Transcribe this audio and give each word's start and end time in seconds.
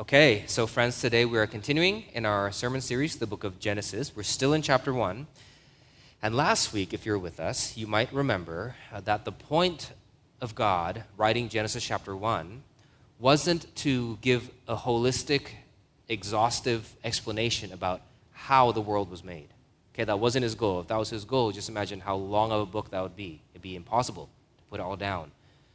Okay, 0.00 0.44
so 0.46 0.66
friends, 0.66 0.98
today 0.98 1.26
we 1.26 1.36
are 1.36 1.46
continuing 1.46 2.04
in 2.14 2.24
our 2.24 2.50
sermon 2.52 2.80
series, 2.80 3.16
the 3.16 3.26
book 3.26 3.44
of 3.44 3.60
Genesis. 3.60 4.16
We're 4.16 4.22
still 4.22 4.54
in 4.54 4.62
chapter 4.62 4.94
1. 4.94 5.26
And 6.22 6.34
last 6.34 6.72
week, 6.72 6.94
if 6.94 7.04
you're 7.04 7.18
with 7.18 7.38
us, 7.38 7.76
you 7.76 7.86
might 7.86 8.10
remember 8.10 8.76
uh, 8.90 9.00
that 9.00 9.26
the 9.26 9.32
point 9.32 9.92
of 10.40 10.54
God 10.54 11.04
writing 11.18 11.50
Genesis 11.50 11.84
chapter 11.84 12.16
1 12.16 12.62
wasn't 13.18 13.76
to 13.76 14.16
give 14.22 14.50
a 14.66 14.74
holistic, 14.74 15.48
exhaustive 16.08 16.96
explanation 17.04 17.70
about 17.70 18.00
how 18.32 18.72
the 18.72 18.80
world 18.80 19.10
was 19.10 19.22
made. 19.22 19.48
Okay, 19.92 20.04
that 20.04 20.18
wasn't 20.18 20.44
his 20.44 20.54
goal. 20.54 20.80
If 20.80 20.88
that 20.88 20.98
was 20.98 21.10
his 21.10 21.26
goal, 21.26 21.52
just 21.52 21.68
imagine 21.68 22.00
how 22.00 22.16
long 22.16 22.52
of 22.52 22.62
a 22.62 22.66
book 22.66 22.90
that 22.92 23.02
would 23.02 23.16
be. 23.16 23.42
It'd 23.52 23.60
be 23.60 23.76
impossible 23.76 24.30
to 24.56 24.64
put 24.70 24.80
it 24.80 24.82
all 24.82 24.96
down. 24.96 25.30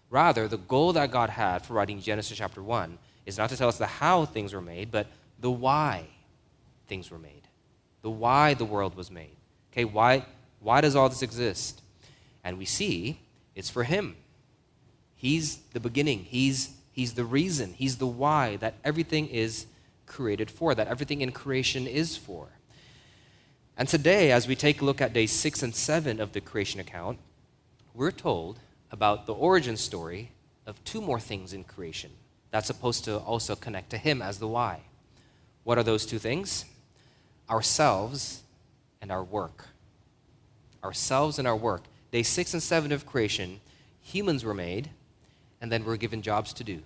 Rather, 0.10 0.48
the 0.48 0.58
goal 0.58 0.94
that 0.94 1.12
God 1.12 1.30
had 1.30 1.64
for 1.64 1.74
writing 1.74 2.02
Genesis 2.02 2.40
chapter 2.40 2.64
1 2.64 2.98
is 3.26 3.38
not 3.38 3.50
to 3.50 3.58
tell 3.58 3.68
us 3.68 3.78
the 3.78 3.86
how 3.86 4.26
things 4.26 4.54
were 4.54 4.62
made, 4.62 4.92
but 4.92 5.08
the 5.40 5.52
why 5.52 6.06
things 6.88 7.10
were 7.10 7.20
made. 7.20 7.42
The 8.02 8.10
why 8.10 8.54
the 8.54 8.66
world 8.66 8.96
was 8.96 9.10
made. 9.10 9.36
Okay, 9.72 9.86
why, 9.86 10.26
why 10.60 10.82
does 10.82 10.96
all 10.96 11.10
this 11.10 11.22
exist? 11.22 11.82
And 12.44 12.58
we 12.58 12.66
see 12.66 13.20
it's 13.56 13.70
for 13.70 13.84
Him. 13.84 14.16
He's 15.16 15.58
the 15.74 15.80
beginning, 15.80 16.20
He's, 16.20 16.76
he's 16.92 17.14
the 17.14 17.26
reason, 17.26 17.74
He's 17.74 17.98
the 17.98 18.08
why 18.08 18.58
that 18.58 18.76
everything 18.84 19.28
is 19.28 19.66
created 20.06 20.52
for, 20.52 20.76
that 20.76 20.88
everything 20.88 21.22
in 21.22 21.32
creation 21.32 21.88
is 21.88 22.16
for. 22.16 22.50
And 23.78 23.90
today, 23.90 24.32
as 24.32 24.48
we 24.48 24.56
take 24.56 24.82
a 24.82 24.86
look 24.86 25.02
at 25.02 25.12
days 25.12 25.32
six 25.32 25.62
and 25.62 25.76
seven 25.76 26.22
of 26.22 26.32
the 26.32 26.42
creation 26.42 26.80
account, 26.80 27.20
we're 27.94 28.12
told 28.12 28.60
about 28.92 29.26
the 29.26 29.34
origin 29.34 29.76
story 29.76 30.32
of 30.66 30.82
two 30.84 31.02
more 31.02 31.20
things 31.20 31.54
in 31.54 31.64
creation 31.64 32.12
that's 32.56 32.68
supposed 32.68 33.04
to 33.04 33.18
also 33.18 33.54
connect 33.54 33.90
to 33.90 33.98
Him 33.98 34.22
as 34.22 34.40
the 34.40 34.48
why. 34.48 34.80
What 35.66 35.78
are 35.78 35.84
those 35.84 36.06
two 36.06 36.20
things? 36.20 36.64
Ourselves 37.50 38.44
and 39.02 39.12
our 39.12 39.26
work. 39.26 39.68
Ourselves 40.82 41.38
and 41.38 41.50
our 41.50 41.56
work. 41.58 41.82
Day 42.12 42.24
six 42.24 42.54
and 42.54 42.64
seven 42.64 42.94
of 42.94 43.06
creation, 43.06 43.60
humans 44.02 44.46
were 44.46 44.54
made, 44.54 44.90
and 45.60 45.70
then 45.70 45.84
we're 45.84 45.98
given 45.98 46.22
jobs 46.22 46.54
to 46.54 46.64
do. 46.64 46.82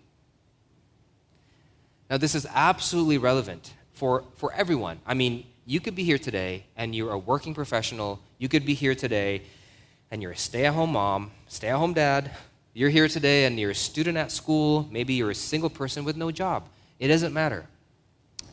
Now, 2.10 2.18
this 2.18 2.34
is 2.34 2.48
absolutely 2.52 3.20
relevant 3.20 3.76
for, 3.92 4.24
for 4.38 4.52
everyone. 4.54 5.00
I 5.06 5.14
mean, 5.14 5.46
you 5.68 5.80
could 5.80 5.94
be 5.94 6.04
here 6.04 6.18
today 6.18 6.66
and 6.78 6.96
you're 6.96 7.12
a 7.12 7.20
working 7.20 7.54
professional. 7.54 8.20
You 8.40 8.50
could 8.50 8.66
be 8.66 8.74
here 8.74 8.96
today 8.96 9.44
and 10.10 10.24
you're 10.24 10.32
a 10.32 10.36
stay 10.36 10.66
at 10.66 10.74
home 10.74 10.94
mom, 10.94 11.30
stay 11.48 11.68
at 11.68 11.76
home 11.76 11.94
dad. 11.94 12.32
You're 12.80 12.88
here 12.88 13.10
today 13.10 13.44
and 13.44 13.60
you're 13.60 13.72
a 13.72 13.76
student 13.76 14.18
at 14.18 14.32
school. 14.32 14.88
Maybe 14.90 15.14
you're 15.14 15.32
a 15.32 15.36
single 15.36 15.70
person 15.70 16.06
with 16.06 16.16
no 16.16 16.32
job. 16.32 16.64
It 16.98 17.10
doesn't 17.10 17.34
matter. 17.34 17.66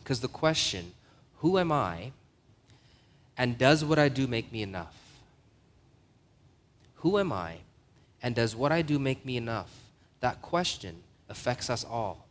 Because 0.02 0.18
the 0.18 0.26
question, 0.26 0.90
who 1.36 1.58
am 1.58 1.70
I? 1.70 2.10
And 3.38 3.56
does 3.56 3.84
what 3.84 4.00
I 4.00 4.08
do 4.08 4.26
make 4.26 4.50
me 4.50 4.62
enough? 4.62 4.96
Who 6.96 7.20
am 7.20 7.32
I? 7.32 7.58
And 8.20 8.34
does 8.34 8.56
what 8.56 8.72
I 8.72 8.82
do 8.82 8.98
make 8.98 9.24
me 9.24 9.36
enough? 9.36 9.70
That 10.18 10.42
question 10.42 10.96
affects 11.28 11.70
us 11.70 11.84
all. 11.84 12.26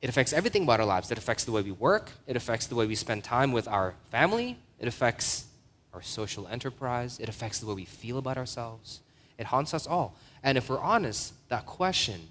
It 0.00 0.08
affects 0.08 0.32
everything 0.32 0.62
about 0.62 0.80
our 0.80 0.86
lives. 0.86 1.10
It 1.10 1.18
affects 1.18 1.44
the 1.44 1.52
way 1.52 1.60
we 1.60 1.72
work, 1.72 2.10
it 2.26 2.36
affects 2.36 2.66
the 2.68 2.74
way 2.74 2.86
we 2.86 2.94
spend 2.94 3.22
time 3.22 3.52
with 3.52 3.68
our 3.68 3.92
family, 4.10 4.56
it 4.80 4.88
affects 4.88 5.44
our 5.92 6.00
social 6.00 6.48
enterprise, 6.48 7.20
it 7.20 7.28
affects 7.28 7.58
the 7.58 7.66
way 7.66 7.74
we 7.74 7.84
feel 7.84 8.16
about 8.16 8.38
ourselves. 8.38 9.00
It 9.42 9.46
haunts 9.46 9.74
us 9.74 9.88
all. 9.88 10.14
And 10.44 10.56
if 10.56 10.70
we're 10.70 10.78
honest, 10.78 11.34
that 11.48 11.66
question 11.66 12.28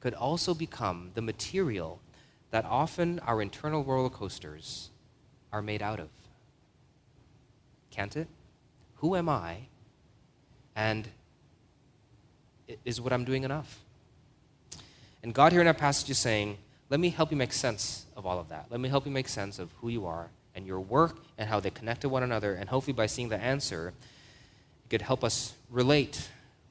could 0.00 0.14
also 0.14 0.52
become 0.52 1.12
the 1.14 1.22
material 1.22 2.00
that 2.50 2.64
often 2.64 3.20
our 3.20 3.40
internal 3.40 3.84
roller 3.84 4.10
coasters 4.10 4.90
are 5.52 5.62
made 5.62 5.80
out 5.80 6.00
of. 6.00 6.08
Can't 7.92 8.16
it? 8.16 8.26
Who 8.96 9.14
am 9.14 9.28
I? 9.28 9.58
And 10.74 11.06
is 12.84 13.00
what 13.00 13.12
I'm 13.12 13.24
doing 13.24 13.44
enough? 13.44 13.78
And 15.22 15.32
God 15.32 15.52
here 15.52 15.60
in 15.60 15.68
our 15.68 15.72
passage 15.72 16.10
is 16.10 16.18
saying, 16.18 16.58
let 16.88 16.98
me 16.98 17.10
help 17.10 17.30
you 17.30 17.36
make 17.36 17.52
sense 17.52 18.06
of 18.16 18.26
all 18.26 18.40
of 18.40 18.48
that. 18.48 18.66
Let 18.70 18.80
me 18.80 18.88
help 18.88 19.06
you 19.06 19.12
make 19.12 19.28
sense 19.28 19.60
of 19.60 19.70
who 19.80 19.88
you 19.88 20.04
are 20.04 20.30
and 20.56 20.66
your 20.66 20.80
work 20.80 21.18
and 21.38 21.48
how 21.48 21.60
they 21.60 21.70
connect 21.70 22.00
to 22.00 22.08
one 22.08 22.24
another. 22.24 22.54
And 22.54 22.68
hopefully, 22.68 22.94
by 22.94 23.06
seeing 23.06 23.28
the 23.28 23.38
answer, 23.38 23.92
it 24.84 24.90
could 24.90 25.02
help 25.02 25.22
us 25.22 25.54
relate 25.70 26.28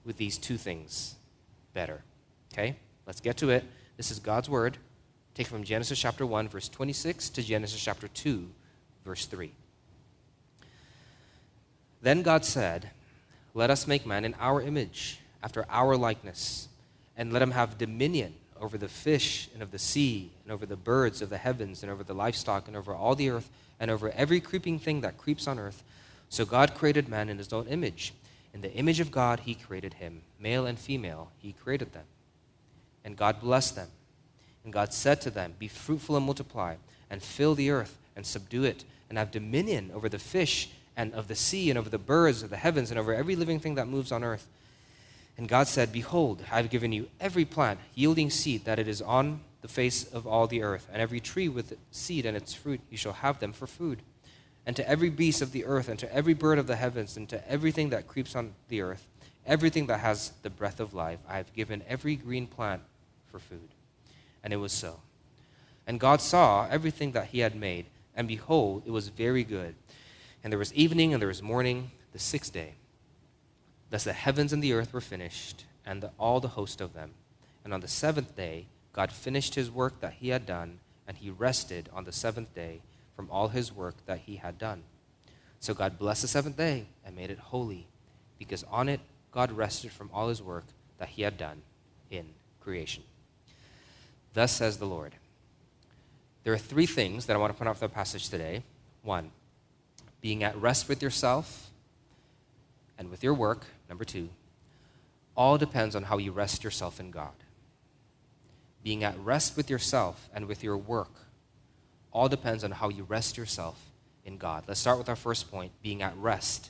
with 0.10 0.18
these 0.18 0.40
two 0.40 0.58
things 0.58 1.14
better. 1.76 2.02
Okay? 2.52 2.76
Let's 3.06 3.22
get 3.22 3.38
to 3.38 3.52
it. 3.52 3.64
This 3.96 4.10
is 4.10 4.18
God's 4.18 4.50
word, 4.50 4.76
taken 5.36 5.52
from 5.52 5.64
Genesis 5.64 6.00
chapter 6.00 6.26
1, 6.26 6.50
verse 6.50 6.68
26 6.68 7.30
to 7.30 7.44
Genesis 7.44 7.80
chapter 7.80 8.08
2, 8.08 8.50
verse 9.06 9.28
3. 9.28 9.52
Then 12.02 12.24
God 12.24 12.44
said, 12.44 12.90
Let 13.54 13.70
us 13.70 13.86
make 13.86 14.08
man 14.08 14.26
in 14.26 14.34
our 14.40 14.64
image, 14.64 15.20
after 15.44 15.64
our 15.70 15.96
likeness, 15.96 16.70
and 17.16 17.32
let 17.32 17.44
him 17.44 17.52
have 17.52 17.78
dominion 17.78 18.34
over 18.60 18.80
the 18.80 18.90
fish 18.90 19.48
and 19.54 19.62
of 19.62 19.70
the 19.70 19.78
sea, 19.78 20.32
and 20.44 20.52
over 20.52 20.66
the 20.66 20.76
birds 20.76 21.22
of 21.22 21.30
the 21.30 21.38
heavens, 21.38 21.84
and 21.84 21.92
over 21.92 22.04
the 22.04 22.16
livestock, 22.16 22.68
and 22.68 22.76
over 22.76 22.96
all 22.96 23.14
the 23.14 23.30
earth, 23.30 23.52
and 23.80 23.92
over 23.92 24.10
every 24.10 24.40
creeping 24.40 24.80
thing 24.80 25.02
that 25.02 25.20
creeps 25.20 25.48
on 25.48 25.60
earth. 25.60 25.84
So 26.30 26.46
God 26.46 26.74
created 26.74 27.08
man 27.08 27.30
in 27.30 27.38
his 27.38 27.54
own 27.54 27.68
image. 27.68 28.14
In 28.54 28.62
the 28.62 28.74
image 28.74 29.00
of 29.00 29.12
God, 29.12 29.42
he 29.42 29.56
created 29.56 29.96
him. 29.96 30.22
Male 30.40 30.66
and 30.66 30.80
female, 30.80 31.32
he 31.38 31.54
created 31.54 31.94
them. 31.94 32.06
And 33.04 33.16
God 33.16 33.40
blessed 33.40 33.76
them. 33.76 33.90
And 34.64 34.74
God 34.74 34.94
said 34.94 35.22
to 35.22 35.30
them, 35.30 35.54
Be 35.58 35.68
fruitful 35.68 36.18
and 36.18 36.26
multiply, 36.26 36.76
and 37.10 37.22
fill 37.22 37.56
the 37.56 37.70
earth, 37.70 37.98
and 38.16 38.26
subdue 38.26 38.64
it, 38.64 38.84
and 39.10 39.18
have 39.18 39.32
dominion 39.32 39.92
over 39.94 40.10
the 40.10 40.20
fish, 40.20 40.70
and 40.98 41.14
of 41.14 41.28
the 41.28 41.36
sea, 41.36 41.70
and 41.70 41.80
over 41.80 41.90
the 41.90 41.98
birds 41.98 42.44
of 42.44 42.50
the 42.50 42.58
heavens, 42.58 42.92
and 42.92 43.00
over 43.00 43.14
every 43.14 43.36
living 43.36 43.60
thing 43.60 43.76
that 43.76 43.88
moves 43.88 44.12
on 44.12 44.24
earth. 44.24 44.48
And 45.38 45.48
God 45.48 45.68
said, 45.68 45.94
Behold, 45.94 46.44
I 46.52 46.58
have 46.58 46.70
given 46.70 46.92
you 46.92 47.08
every 47.20 47.46
plant 47.46 47.80
yielding 47.96 48.30
seed 48.30 48.66
that 48.66 48.80
it 48.80 48.88
is 48.88 49.02
on 49.02 49.40
the 49.62 49.68
face 49.68 50.04
of 50.04 50.28
all 50.28 50.48
the 50.48 50.62
earth, 50.62 50.88
and 50.92 51.02
every 51.02 51.20
tree 51.20 51.48
with 51.48 51.78
seed 51.92 52.26
and 52.26 52.36
its 52.36 52.54
fruit, 52.54 52.82
you 52.90 52.98
shall 52.98 53.14
have 53.14 53.40
them 53.40 53.54
for 53.54 53.68
food. 53.68 54.02
And 54.66 54.76
to 54.76 54.88
every 54.88 55.10
beast 55.10 55.42
of 55.42 55.52
the 55.52 55.66
earth, 55.66 55.90
and 55.90 55.98
to 56.00 56.14
every 56.14 56.34
bird 56.34 56.60
of 56.60 56.68
the 56.68 56.76
heavens, 56.76 57.18
and 57.18 57.28
to 57.30 57.50
everything 57.50 57.90
that 57.90 58.08
creeps 58.08 58.36
on 58.36 58.54
the 58.68 58.82
earth, 58.82 59.08
everything 59.46 59.88
that 59.88 60.00
has 60.00 60.34
the 60.44 60.50
breath 60.50 60.80
of 60.80 60.94
life, 60.94 61.20
I 61.28 61.38
have 61.38 61.54
given 61.54 61.82
every 61.88 62.16
green 62.16 62.46
plant 62.46 62.82
for 63.32 63.40
food. 63.40 63.70
And 64.44 64.54
it 64.54 64.58
was 64.58 64.72
so. 64.72 65.02
And 65.88 66.00
God 66.00 66.22
saw 66.22 66.68
everything 66.70 67.14
that 67.14 67.28
he 67.28 67.40
had 67.40 67.56
made, 67.56 67.88
and 68.16 68.28
behold, 68.28 68.84
it 68.86 68.92
was 68.92 69.10
very 69.10 69.44
good. 69.44 69.76
And 70.44 70.54
there 70.54 70.60
was 70.60 70.74
evening 70.74 71.14
and 71.14 71.22
there 71.22 71.28
was 71.28 71.42
morning, 71.42 71.92
the 72.14 72.20
sixth 72.20 72.54
day. 72.54 72.76
Thus 73.90 74.04
the 74.04 74.14
heavens 74.14 74.54
and 74.54 74.64
the 74.64 74.74
earth 74.74 74.94
were 74.94 75.02
finished, 75.02 75.66
and 75.86 76.04
the, 76.04 76.12
all 76.20 76.40
the 76.40 76.50
host 76.50 76.80
of 76.80 76.94
them. 76.94 77.12
And 77.64 77.74
on 77.74 77.80
the 77.80 77.88
seventh 77.88 78.36
day, 78.36 78.68
God 78.94 79.12
finished 79.12 79.56
his 79.56 79.72
work 79.72 80.00
that 80.02 80.14
he 80.14 80.30
had 80.30 80.46
done, 80.46 80.80
and 81.08 81.18
he 81.18 81.30
rested 81.30 81.90
on 81.92 82.04
the 82.04 82.12
seventh 82.12 82.54
day 82.54 82.82
from 83.20 83.28
all 83.30 83.50
his 83.50 83.76
work 83.76 83.96
that 84.06 84.20
he 84.20 84.38
had 84.38 84.58
done. 84.58 84.82
So 85.60 85.74
God 85.74 86.00
blessed 86.00 86.22
the 86.22 86.30
seventh 86.30 86.56
day 86.56 86.86
and 87.06 87.14
made 87.14 87.30
it 87.30 87.38
holy, 87.38 87.86
because 88.38 88.64
on 88.72 88.88
it 88.88 89.02
God 89.34 89.52
rested 89.52 89.92
from 89.92 90.10
all 90.14 90.30
his 90.30 90.42
work 90.42 90.64
that 91.00 91.10
he 91.10 91.24
had 91.24 91.38
done 91.38 91.64
in 92.10 92.28
creation. 92.62 93.04
Thus 94.34 94.54
says 94.54 94.78
the 94.78 94.86
Lord. 94.86 95.16
There 96.46 96.54
are 96.54 96.58
three 96.58 96.86
things 96.86 97.26
that 97.26 97.36
I 97.36 97.40
want 97.40 97.52
to 97.52 97.58
point 97.58 97.68
out 97.68 97.78
from 97.78 97.90
the 97.90 97.94
passage 97.94 98.30
today. 98.30 98.64
One, 99.04 99.32
being 100.22 100.42
at 100.42 100.56
rest 100.56 100.88
with 100.88 101.04
yourself 101.04 101.72
and 102.98 103.12
with 103.12 103.22
your 103.22 103.34
work 103.34 103.66
Number 103.90 104.06
two, 104.06 104.30
all 105.36 105.58
depends 105.58 105.96
on 105.96 106.04
how 106.04 106.20
you 106.20 106.32
rest 106.32 106.64
yourself 106.64 107.00
in 107.00 107.10
God. 107.10 107.34
Being 108.84 109.04
at 109.04 109.20
rest 109.20 109.58
with 109.58 109.70
yourself 109.70 110.30
and 110.34 110.46
with 110.46 110.64
your 110.64 110.78
work, 110.78 111.12
all 112.20 112.28
depends 112.28 112.66
on 112.66 112.72
how 112.72 112.90
you 112.90 113.06
rest 113.06 113.38
yourself 113.38 113.80
in 114.26 114.36
God. 114.36 114.66
Let's 114.68 114.82
start 114.82 114.98
with 114.98 115.08
our 115.08 115.16
first 115.16 115.50
point 115.50 115.72
being 115.82 116.02
at 116.02 116.14
rest 116.18 116.70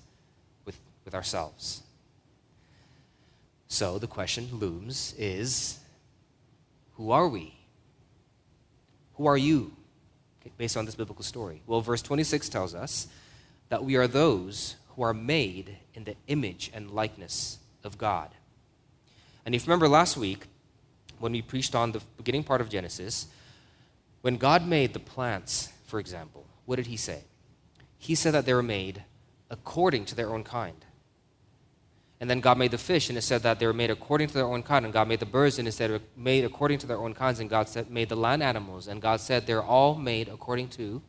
with, 0.64 0.80
with 1.06 1.16
ourselves. 1.16 1.82
So 3.68 3.98
the 3.98 4.06
question 4.06 4.48
looms 4.52 5.16
is 5.18 5.80
who 6.98 7.10
are 7.10 7.28
we? 7.28 7.56
Who 9.16 9.26
are 9.26 9.38
you? 9.38 9.74
Okay, 10.40 10.52
based 10.56 10.78
on 10.78 10.86
this 10.86 10.94
biblical 10.94 11.24
story. 11.24 11.64
Well, 11.66 11.82
verse 11.82 12.04
26 12.04 12.48
tells 12.50 12.76
us 12.76 13.08
that 13.70 13.84
we 13.84 13.96
are 13.96 14.06
those 14.06 14.76
who 14.90 15.02
are 15.02 15.16
made 15.16 15.78
in 15.96 16.04
the 16.04 16.14
image 16.28 16.70
and 16.76 16.92
likeness 16.92 17.58
of 17.84 17.98
God. 17.98 18.30
And 19.48 19.56
if 19.56 19.64
you 19.64 19.72
remember 19.72 19.88
last 19.88 20.16
week, 20.16 20.46
when 21.18 21.32
we 21.32 21.42
preached 21.42 21.74
on 21.74 21.92
the 21.92 22.02
beginning 22.18 22.44
part 22.44 22.62
of 22.62 22.70
Genesis, 22.70 23.26
when 24.22 24.38
God 24.38 24.68
made 24.68 24.94
the 24.94 25.00
plants, 25.00 25.72
for 25.86 26.00
example, 26.00 26.46
what 26.66 26.76
did 26.76 26.88
He 26.88 26.98
say? 26.98 27.24
He 27.98 28.16
said 28.16 28.34
that 28.34 28.46
they 28.46 28.54
were 28.54 28.64
made 28.64 29.04
according 29.50 30.06
to 30.06 30.16
their 30.16 30.30
own 30.30 30.44
kind. 30.44 30.86
And 32.22 32.30
then 32.30 32.42
God 32.42 32.58
made 32.58 32.72
the 32.72 32.78
fish, 32.78 33.08
and 33.10 33.18
it 33.18 33.22
said 33.22 33.44
that 33.44 33.60
they 33.60 33.66
were 33.66 33.74
made 33.74 33.90
according 33.90 34.28
to 34.28 34.34
their 34.34 34.46
own 34.46 34.62
kind. 34.62 34.84
And 34.84 34.94
God 34.94 35.08
made 35.08 35.22
the 35.22 35.26
birds, 35.26 35.58
and 35.58 35.68
it 35.68 35.72
said 35.72 35.90
they 35.90 35.94
were 35.94 36.02
made 36.18 36.44
according 36.44 36.80
to 36.80 36.88
their 36.88 36.98
own 36.98 37.14
kinds. 37.14 37.40
And 37.40 37.50
God 37.50 37.70
said, 37.70 37.90
made 37.90 38.10
the 38.10 38.18
land 38.18 38.44
animals. 38.44 38.88
And 38.88 39.02
God 39.02 39.22
said 39.22 39.48
they're 39.48 39.64
all 39.64 39.96
made 39.96 40.28
according 40.28 40.68
to 40.70 41.02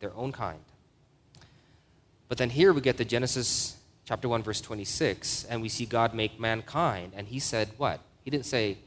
their 0.00 0.12
own 0.16 0.32
kind. 0.32 0.58
But 2.28 2.38
then 2.38 2.50
here 2.50 2.72
we 2.72 2.80
get 2.80 2.96
the 2.96 3.04
Genesis 3.04 3.76
chapter 4.04 4.28
1, 4.28 4.42
verse 4.42 4.60
26, 4.60 5.44
and 5.44 5.62
we 5.62 5.68
see 5.68 5.86
God 5.86 6.12
make 6.12 6.40
mankind. 6.40 7.12
And 7.14 7.28
he 7.28 7.38
said, 7.38 7.70
What? 7.76 8.00
He 8.24 8.30
didn't 8.30 8.46
say, 8.46 8.78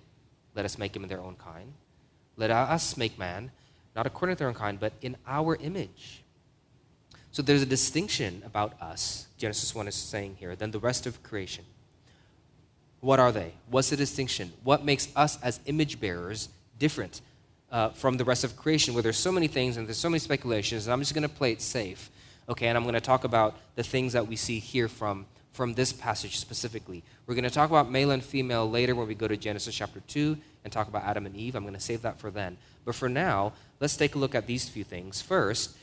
Let 0.56 0.66
us 0.66 0.78
make 0.78 0.96
him 0.96 1.04
in 1.04 1.10
their 1.10 1.22
own 1.22 1.36
kind. 1.36 1.74
Let 2.36 2.52
us 2.52 2.98
make 2.98 3.18
man, 3.18 3.52
not 3.96 4.06
according 4.06 4.36
to 4.36 4.40
their 4.40 4.48
own 4.48 4.54
kind, 4.54 4.80
but 4.80 4.94
in 5.02 5.18
our 5.28 5.56
image. 5.58 6.24
So 7.32 7.42
there's 7.42 7.62
a 7.62 7.66
distinction 7.66 8.42
about 8.46 8.80
us, 8.82 9.28
Genesis 9.38 9.74
1 9.74 9.88
is 9.88 9.96
saying 9.96 10.36
here, 10.40 10.56
than 10.56 10.72
the 10.72 10.80
rest 10.80 11.06
of 11.06 11.24
creation. 11.24 11.64
What 13.00 13.20
are 13.20 13.32
they? 13.32 13.54
What's 13.70 13.90
the 13.90 13.98
distinction? 13.98 14.54
What 14.64 14.86
makes 14.86 15.08
us 15.16 15.42
as 15.42 15.60
image 15.66 16.00
bearers 16.00 16.50
different 16.78 17.22
uh, 17.72 17.90
from 17.90 18.18
the 18.18 18.26
rest 18.26 18.44
of 18.44 18.56
creation, 18.58 18.94
where 18.94 19.02
there's 19.02 19.18
so 19.18 19.32
many 19.32 19.48
things 19.48 19.78
and 19.78 19.88
there's 19.88 19.98
so 19.98 20.10
many 20.10 20.20
speculations, 20.20 20.86
and 20.86 20.94
I'm 20.94 21.00
just 21.00 21.14
going 21.14 21.28
to 21.28 21.30
play 21.30 21.52
it 21.54 21.62
safe, 21.62 22.12
okay? 22.50 22.68
And 22.68 22.78
I'm 22.78 22.84
going 22.84 22.96
to 22.96 23.02
talk 23.02 23.24
about 23.24 23.58
the 23.76 23.84
things 23.84 24.14
that 24.14 24.28
we 24.28 24.36
see 24.36 24.60
here 24.60 24.88
from, 24.88 25.26
from 25.62 25.76
this 25.76 25.94
passage 25.94 26.40
specifically. 26.40 27.04
We're 27.28 27.36
going 27.36 27.44
to 27.44 27.52
talk 27.52 27.70
about 27.70 27.92
male 27.92 28.10
and 28.10 28.24
female 28.24 28.68
later 28.68 28.96
when 28.96 29.08
we 29.08 29.14
go 29.14 29.28
to 29.28 29.38
Genesis 29.38 29.76
chapter 29.76 30.00
2 30.00 30.36
and 30.64 30.74
talk 30.74 30.88
about 30.88 31.04
Adam 31.04 31.28
and 31.28 31.36
Eve. 31.36 31.54
I'm 31.54 31.62
going 31.62 31.76
to 31.76 31.80
save 31.80 32.02
that 32.02 32.18
for 32.18 32.32
then. 32.32 32.58
But 32.84 32.96
for 32.96 33.08
now, 33.08 33.54
let's 33.80 33.96
take 33.96 34.16
a 34.16 34.18
look 34.18 34.34
at 34.34 34.48
these 34.48 34.68
few 34.68 34.84
things. 34.84 35.22
First, 35.22 35.78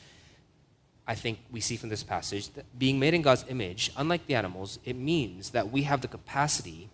I 1.07 1.15
think 1.15 1.39
we 1.49 1.61
see 1.61 1.77
from 1.77 1.87
this 1.87 2.03
passage 2.03 2.49
that 2.55 2.65
being 2.77 2.99
made 2.99 3.13
in 3.13 3.21
God's 3.21 3.45
image, 3.47 3.89
unlike 3.95 4.27
the 4.27 4.35
animals, 4.35 4.79
it 4.83 4.97
means 4.97 5.51
that 5.51 5.71
we 5.71 5.83
have 5.83 6.01
the 6.01 6.09
capacity 6.09 6.89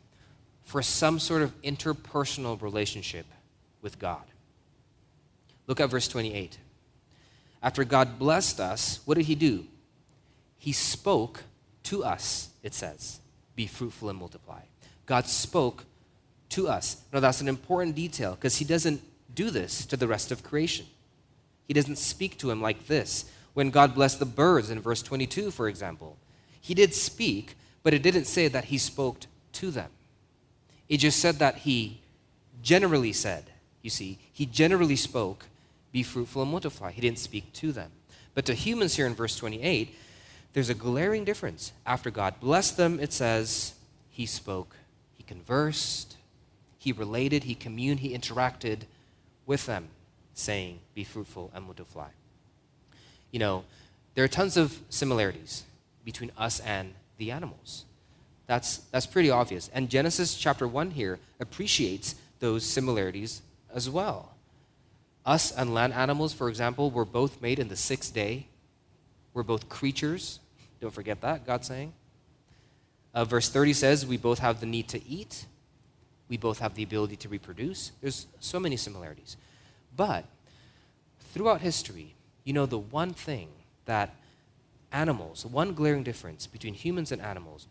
for 0.64 0.84
some 0.84 1.18
sort 1.18 1.42
of 1.42 1.60
interpersonal 1.64 2.62
relationship 2.62 3.26
with 3.82 3.98
God. 3.98 4.26
Look 5.66 5.80
at 5.80 5.90
verse 5.90 6.08
28. 6.08 6.60
After 7.64 7.84
God 7.84 8.20
blessed 8.20 8.60
us, 8.60 9.00
what 9.06 9.16
did 9.16 9.26
he 9.26 9.34
do? 9.34 9.66
He 10.60 10.72
spoke 10.72 11.46
to 11.86 12.04
us, 12.04 12.50
it 12.66 12.74
says, 12.74 13.20
be 13.56 13.68
fruitful 13.68 14.10
and 14.10 14.18
multiply. 14.18 14.62
God 15.06 15.28
spoke 15.28 15.86
to 16.50 16.68
us. 16.68 16.98
Now, 17.14 17.20
that's 17.20 17.40
an 17.40 17.48
important 17.48 17.96
detail 17.96 18.32
because 18.32 18.58
he 18.58 18.66
doesn't 18.66 19.02
do 19.36 19.52
this 19.52 19.86
to 19.86 19.96
the 19.96 20.08
rest 20.08 20.32
of 20.32 20.44
creation. 20.44 20.88
He 21.68 21.76
doesn't 21.76 21.98
speak 21.98 22.40
to 22.40 22.50
him 22.50 22.64
like 22.64 22.88
this 22.88 23.30
when 23.54 23.70
God 23.70 23.94
blessed 23.94 24.18
the 24.18 24.26
birds 24.26 24.72
in 24.72 24.80
verse 24.80 25.04
22, 25.04 25.52
for 25.52 25.70
example. 25.70 26.18
He 26.60 26.74
did 26.74 26.96
speak, 26.96 27.56
but 27.84 27.94
it 27.94 28.02
didn't 28.02 28.26
say 28.26 28.48
that 28.48 28.66
he 28.66 28.80
spoke 28.80 29.20
to 29.54 29.70
them. 29.70 29.92
It 30.90 30.98
just 30.98 31.20
said 31.20 31.36
that 31.36 31.60
he 31.60 32.02
generally 32.64 33.14
said, 33.14 33.46
you 33.84 33.92
see, 33.92 34.18
he 34.34 34.48
generally 34.48 34.96
spoke, 34.96 35.46
be 35.92 36.02
fruitful 36.02 36.42
and 36.42 36.52
multiply. 36.52 36.90
He 36.92 37.02
didn't 37.02 37.20
speak 37.20 37.54
to 37.54 37.72
them. 37.72 37.92
But 38.34 38.46
to 38.46 38.56
humans 38.56 38.96
here 38.96 39.06
in 39.06 39.14
verse 39.14 39.38
28, 39.38 39.96
there's 40.56 40.70
a 40.70 40.74
glaring 40.74 41.24
difference. 41.24 41.72
After 41.86 42.10
God 42.10 42.40
blessed 42.40 42.78
them, 42.78 43.00
it 43.00 43.14
says, 43.14 43.76
he 44.10 44.26
spoke, 44.26 44.76
he 45.14 45.22
conversed, 45.22 46.18
he 46.80 46.92
related, 46.92 47.44
he 47.44 47.54
communed, 47.54 48.00
he 48.00 48.18
interacted 48.18 48.80
with 49.46 49.68
them, 49.68 49.90
saying, 50.34 50.80
be 50.96 51.04
fruitful 51.04 51.52
and 51.54 51.66
multiply 51.66 52.08
you 53.36 53.40
know, 53.40 53.66
there 54.14 54.24
are 54.24 54.30
tons 54.30 54.56
of 54.56 54.80
similarities 54.88 55.66
between 56.06 56.32
us 56.38 56.62
and 56.62 56.94
the 57.18 57.32
animals. 57.32 57.84
That's, 58.48 58.78
that's 58.78 59.06
pretty 59.06 59.30
obvious. 59.30 59.70
And 59.74 59.90
Genesis 59.90 60.36
chapter 60.36 60.66
1 60.66 60.92
here 60.92 61.20
appreciates 61.42 62.16
those 62.40 62.64
similarities 62.64 63.42
as 63.74 63.90
well. 63.90 64.32
Us 65.26 65.52
and 65.52 65.74
land 65.74 65.92
animals, 65.92 66.32
for 66.32 66.48
example, 66.48 66.92
were 66.92 67.04
both 67.04 67.42
made 67.42 67.60
in 67.60 67.68
the 67.68 67.76
sixth 67.76 68.14
day. 68.14 68.48
We're 69.34 69.44
both 69.44 69.68
creatures. 69.68 70.40
Don't 70.86 70.92
forget 70.92 71.20
that, 71.22 71.48
God's 71.48 71.66
saying. 71.68 71.94
Uh, 73.12 73.26
verse 73.26 73.50
30 73.50 73.74
says 73.74 74.06
we 74.06 74.18
both 74.18 74.38
have 74.38 74.60
the 74.60 74.68
need 74.68 74.88
to 74.90 75.04
eat, 75.04 75.48
we 76.30 76.38
both 76.38 76.60
have 76.60 76.76
the 76.76 76.84
ability 76.84 77.16
to 77.16 77.28
reproduce. 77.28 77.92
There's 78.02 78.28
so 78.40 78.60
many 78.60 78.78
similarities. 78.78 79.36
But 79.98 80.26
throughout 81.34 81.62
history, 81.62 82.14
you 82.44 82.54
know, 82.54 82.68
the 82.68 82.78
one 82.78 83.14
thing 83.16 83.48
that 83.86 84.14
animals, 84.92 85.44
one 85.44 85.74
glaring 85.74 86.04
difference 86.04 86.46
between 86.46 86.76
humans 86.76 87.12
and 87.12 87.20
animals, 87.20 87.66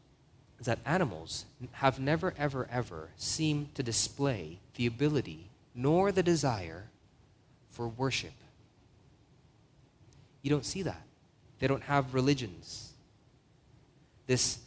is 0.59 0.67
that 0.67 0.81
animals 0.85 1.45
have 1.71 2.01
never, 2.01 2.35
ever, 2.37 2.67
ever 2.69 3.11
seemed 3.17 3.77
to 3.77 3.85
display 3.85 4.59
the 4.75 4.87
ability 4.87 5.51
nor 5.73 6.11
the 6.11 6.25
desire 6.25 6.87
for 7.71 7.87
worship. 7.87 8.35
You 10.43 10.51
don't 10.51 10.67
see 10.67 10.83
that. 10.83 11.03
They 11.61 11.69
don't 11.69 11.85
have 11.85 12.13
religions. 12.13 12.94
This, 14.27 14.59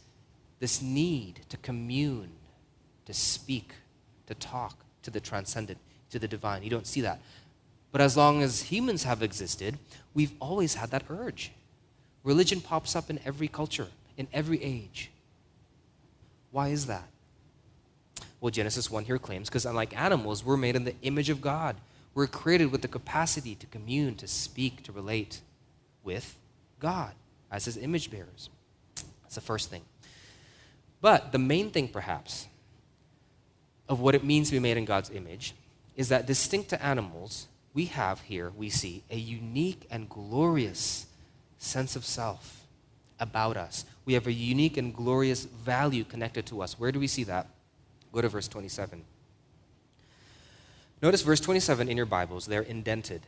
this 0.60 0.80
need 0.82 1.40
to 1.48 1.56
commune, 1.56 2.30
to 3.06 3.14
speak, 3.14 3.72
to 4.26 4.34
talk 4.34 4.84
to 5.02 5.10
the 5.10 5.20
transcendent, 5.20 5.78
to 6.10 6.18
the 6.18 6.28
divine. 6.28 6.62
You 6.62 6.70
don't 6.70 6.86
see 6.86 7.00
that. 7.00 7.20
But 7.90 8.00
as 8.00 8.16
long 8.16 8.42
as 8.42 8.62
humans 8.62 9.04
have 9.04 9.22
existed, 9.22 9.78
we've 10.14 10.32
always 10.40 10.74
had 10.74 10.90
that 10.90 11.04
urge. 11.08 11.52
Religion 12.22 12.60
pops 12.60 12.94
up 12.94 13.08
in 13.08 13.18
every 13.24 13.48
culture, 13.48 13.88
in 14.16 14.28
every 14.32 14.62
age. 14.62 15.10
Why 16.50 16.68
is 16.68 16.86
that? 16.86 17.08
Well, 18.40 18.50
Genesis 18.50 18.90
1 18.90 19.04
here 19.04 19.18
claims 19.18 19.48
because 19.48 19.66
unlike 19.66 19.98
animals, 19.98 20.44
we're 20.44 20.56
made 20.56 20.76
in 20.76 20.84
the 20.84 20.94
image 21.02 21.30
of 21.30 21.40
God. 21.40 21.76
We're 22.14 22.26
created 22.26 22.70
with 22.72 22.82
the 22.82 22.88
capacity 22.88 23.54
to 23.56 23.66
commune, 23.66 24.14
to 24.16 24.28
speak, 24.28 24.82
to 24.84 24.92
relate 24.92 25.40
with 26.04 26.36
God 26.78 27.12
as 27.50 27.64
his 27.64 27.76
image 27.76 28.10
bearers. 28.10 28.50
That's 29.28 29.34
the 29.34 29.40
first 29.42 29.68
thing. 29.68 29.82
But 31.02 31.32
the 31.32 31.38
main 31.38 31.70
thing, 31.70 31.88
perhaps, 31.88 32.46
of 33.86 34.00
what 34.00 34.14
it 34.14 34.24
means 34.24 34.48
to 34.48 34.54
be 34.54 34.58
made 34.58 34.78
in 34.78 34.86
God's 34.86 35.10
image 35.10 35.54
is 35.96 36.08
that 36.08 36.24
distinct 36.24 36.70
to 36.70 36.82
animals, 36.82 37.46
we 37.74 37.84
have 37.86 38.22
here, 38.22 38.52
we 38.56 38.70
see, 38.70 39.04
a 39.10 39.18
unique 39.18 39.86
and 39.90 40.08
glorious 40.08 41.08
sense 41.58 41.94
of 41.94 42.06
self 42.06 42.62
about 43.20 43.58
us. 43.58 43.84
We 44.06 44.14
have 44.14 44.26
a 44.26 44.32
unique 44.32 44.78
and 44.78 44.94
glorious 44.94 45.44
value 45.44 46.04
connected 46.04 46.46
to 46.46 46.62
us. 46.62 46.78
Where 46.78 46.90
do 46.90 46.98
we 46.98 47.06
see 47.06 47.24
that? 47.24 47.48
Go 48.14 48.22
to 48.22 48.30
verse 48.30 48.48
27. 48.48 49.04
Notice 51.02 51.20
verse 51.20 51.40
27 51.40 51.90
in 51.90 51.98
your 51.98 52.06
Bibles, 52.06 52.46
they're 52.46 52.62
indented. 52.62 53.20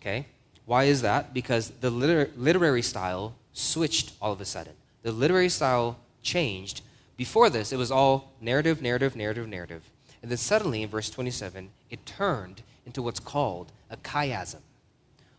Okay? 0.00 0.28
Why 0.64 0.84
is 0.84 1.02
that? 1.02 1.34
Because 1.34 1.68
the 1.82 1.90
liter- 1.90 2.30
literary 2.38 2.80
style 2.80 3.36
switched 3.52 4.12
all 4.22 4.32
of 4.32 4.40
a 4.40 4.46
sudden. 4.46 4.72
The 5.06 5.12
literary 5.12 5.50
style 5.50 6.00
changed. 6.20 6.80
Before 7.16 7.48
this, 7.48 7.70
it 7.70 7.76
was 7.76 7.92
all 7.92 8.32
narrative, 8.40 8.82
narrative, 8.82 9.14
narrative, 9.14 9.46
narrative. 9.46 9.88
And 10.20 10.28
then 10.28 10.36
suddenly, 10.36 10.82
in 10.82 10.88
verse 10.88 11.10
27, 11.10 11.70
it 11.90 12.04
turned 12.04 12.62
into 12.84 13.02
what's 13.02 13.20
called 13.20 13.70
a 13.88 13.96
chiasm. 13.98 14.62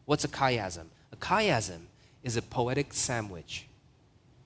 What's 0.06 0.24
a 0.24 0.30
chiasm? 0.30 0.86
A 1.12 1.18
chiasm 1.18 1.80
is 2.24 2.38
a 2.38 2.42
poetic 2.42 2.94
sandwich. 2.94 3.68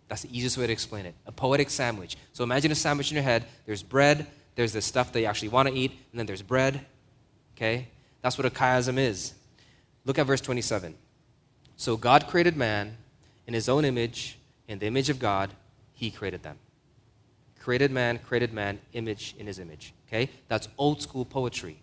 That's 0.08 0.24
the 0.24 0.36
easiest 0.36 0.58
way 0.58 0.66
to 0.66 0.74
explain 0.74 1.06
it. 1.06 1.13
A 1.28 1.32
poetic 1.32 1.70
sandwich. 1.70 2.18
So 2.34 2.44
imagine 2.44 2.72
a 2.72 2.75
sandwich 2.75 3.12
in 3.12 3.16
your 3.16 3.24
head. 3.24 3.46
There's 3.68 3.84
bread, 3.84 4.25
there's 4.56 4.74
the 4.74 4.82
stuff 4.82 5.12
that 5.13 5.20
you 5.20 5.28
actually 5.28 5.50
want 5.50 5.70
to 5.70 5.75
eat, 5.75 5.92
and 5.92 6.20
then 6.20 6.25
there's 6.25 6.42
bread. 6.42 6.84
Okay? 7.56 7.90
That's 8.24 8.40
what 8.40 8.48
a 8.48 8.50
chiasm 8.50 8.98
is. 8.98 9.36
Look 10.04 10.18
at 10.18 10.25
verse 10.25 10.42
27. 10.42 10.96
So 11.78 11.96
God 11.96 12.25
created 12.25 12.58
man 12.58 12.98
in 13.46 13.54
his 13.54 13.70
own 13.70 13.86
image, 13.86 14.40
in 14.72 14.80
the 14.80 14.88
image 14.88 15.10
of 15.10 15.20
God, 15.20 15.51
he 15.92 16.10
created 16.10 16.44
them. 16.44 16.58
Created 17.60 17.92
man, 17.92 18.20
created 18.20 18.54
man, 18.54 18.80
image 18.94 19.36
in 19.38 19.46
his 19.46 19.60
image. 19.60 19.94
Okay? 20.08 20.30
That's 20.48 20.70
old 20.78 21.01
school 21.01 21.25
poetry. 21.25 21.82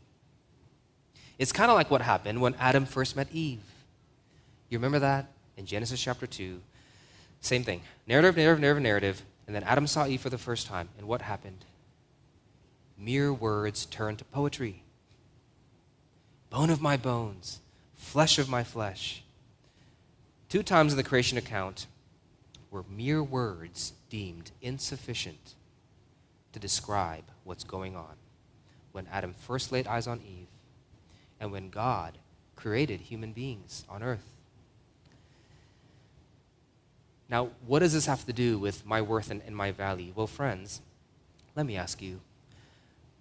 It's 1.39 1.53
kind 1.53 1.71
of 1.71 1.77
like 1.77 1.91
what 1.91 2.01
happened 2.01 2.41
when 2.41 2.55
Adam 2.55 2.87
first 2.87 3.15
met 3.15 3.29
Eve. 3.31 3.61
You 4.71 4.79
remember 4.79 5.01
that 5.01 5.27
in 5.59 5.67
Genesis 5.67 6.01
chapter 6.01 6.27
2? 6.27 6.61
Same 7.43 7.63
thing. 7.63 7.83
Narrative, 8.07 8.37
narrative, 8.37 8.61
narrative, 8.61 8.83
narrative. 8.83 9.23
And 9.47 9.55
then 9.55 9.65
Adam 9.65 9.87
saw 9.87 10.07
Eve 10.07 10.23
for 10.23 10.31
the 10.31 10.39
first 10.39 10.67
time. 10.67 10.89
And 10.97 11.07
what 11.07 11.21
happened? 11.21 11.67
Mere 12.97 13.35
words 13.35 13.85
turned 13.85 14.19
to 14.19 14.25
poetry. 14.25 14.83
Bone 16.49 16.71
of 16.71 16.81
my 16.81 16.97
bones, 16.97 17.61
flesh 17.95 18.39
of 18.39 18.49
my 18.49 18.65
flesh. 18.65 19.23
Two 20.49 20.63
times 20.63 20.95
in 20.95 20.97
the 20.97 21.05
creation 21.05 21.37
account 21.37 21.87
were 22.71 22.85
mere 22.89 23.23
words 23.23 23.95
deemed 24.11 24.51
insufficient 24.61 25.55
to 26.53 26.59
describe 26.59 27.25
what's 27.45 27.65
going 27.65 27.97
on. 27.97 28.17
When 28.93 29.07
Adam 29.13 29.35
first 29.35 29.73
laid 29.73 29.87
eyes 29.87 30.07
on 30.07 30.21
Eve, 30.21 30.49
and 31.41 31.53
when 31.53 31.71
God 31.71 32.19
created 32.57 33.01
human 33.01 33.33
beings 33.33 33.85
on 33.89 34.03
earth. 34.03 34.35
Now, 37.29 37.51
what 37.67 37.81
does 37.81 37.93
this 37.93 38.07
have 38.07 38.25
to 38.27 38.33
do 38.33 38.59
with 38.59 38.85
my 38.87 39.03
worth 39.03 39.31
and, 39.31 39.43
and 39.47 39.55
my 39.55 39.71
value? 39.71 40.13
Well, 40.15 40.27
friends, 40.27 40.81
let 41.55 41.67
me 41.67 41.77
ask 41.77 42.01
you 42.03 42.21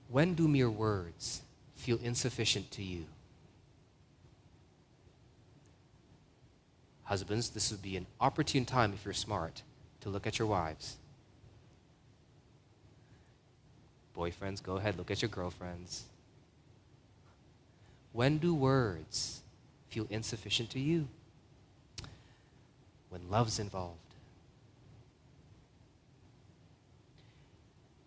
when 0.09 0.33
do 0.33 0.47
mere 0.47 0.69
words 0.69 1.41
feel 1.75 1.99
insufficient 2.01 2.71
to 2.71 2.83
you? 2.83 3.05
Husbands, 7.07 7.49
this 7.51 7.71
would 7.71 7.81
be 7.81 7.95
an 7.95 8.05
opportune 8.19 8.65
time 8.65 8.91
if 8.91 9.05
you're 9.05 9.13
smart 9.13 9.61
to 10.01 10.09
look 10.09 10.27
at 10.27 10.37
your 10.37 10.47
wives. 10.47 10.97
Boyfriends, 14.15 14.61
go 14.61 14.75
ahead, 14.75 14.97
look 14.97 15.09
at 15.09 15.21
your 15.21 15.29
girlfriends. 15.29 16.03
When 18.11 18.39
do 18.39 18.53
words 18.53 19.39
feel 19.87 20.05
insufficient 20.09 20.69
to 20.71 20.81
you? 20.81 21.07
When 23.09 23.21
love's 23.29 23.57
involved. 23.57 23.99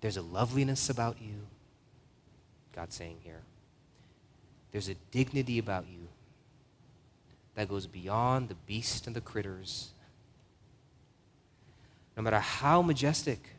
There's 0.03 0.19
a 0.19 0.23
loveliness 0.23 0.91
about 0.91 1.17
you, 1.23 1.47
God's 2.77 2.97
saying 2.97 3.17
here. 3.23 3.41
There's 4.73 4.91
a 4.91 4.95
dignity 5.11 5.59
about 5.59 5.87
you 5.89 6.00
that 7.55 7.69
goes 7.69 7.87
beyond 7.87 8.49
the 8.49 8.55
beast 8.55 9.07
and 9.07 9.15
the 9.15 9.21
critters. 9.21 9.91
No 12.17 12.23
matter 12.23 12.39
how 12.39 12.83
majestic 12.83 13.57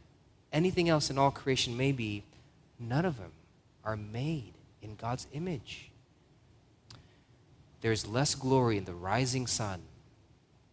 anything 0.51 0.89
else 0.89 1.09
in 1.09 1.17
all 1.17 1.31
creation 1.31 1.75
may 1.75 1.91
be, 1.91 2.23
none 2.79 3.05
of 3.05 3.17
them 3.17 3.31
are 3.83 3.95
made 3.95 4.53
in 4.81 4.95
God's 4.95 5.27
image. 5.33 5.91
There's 7.81 8.07
less 8.07 8.35
glory 8.35 8.77
in 8.77 8.85
the 8.85 8.93
rising 8.93 9.47
sun, 9.47 9.81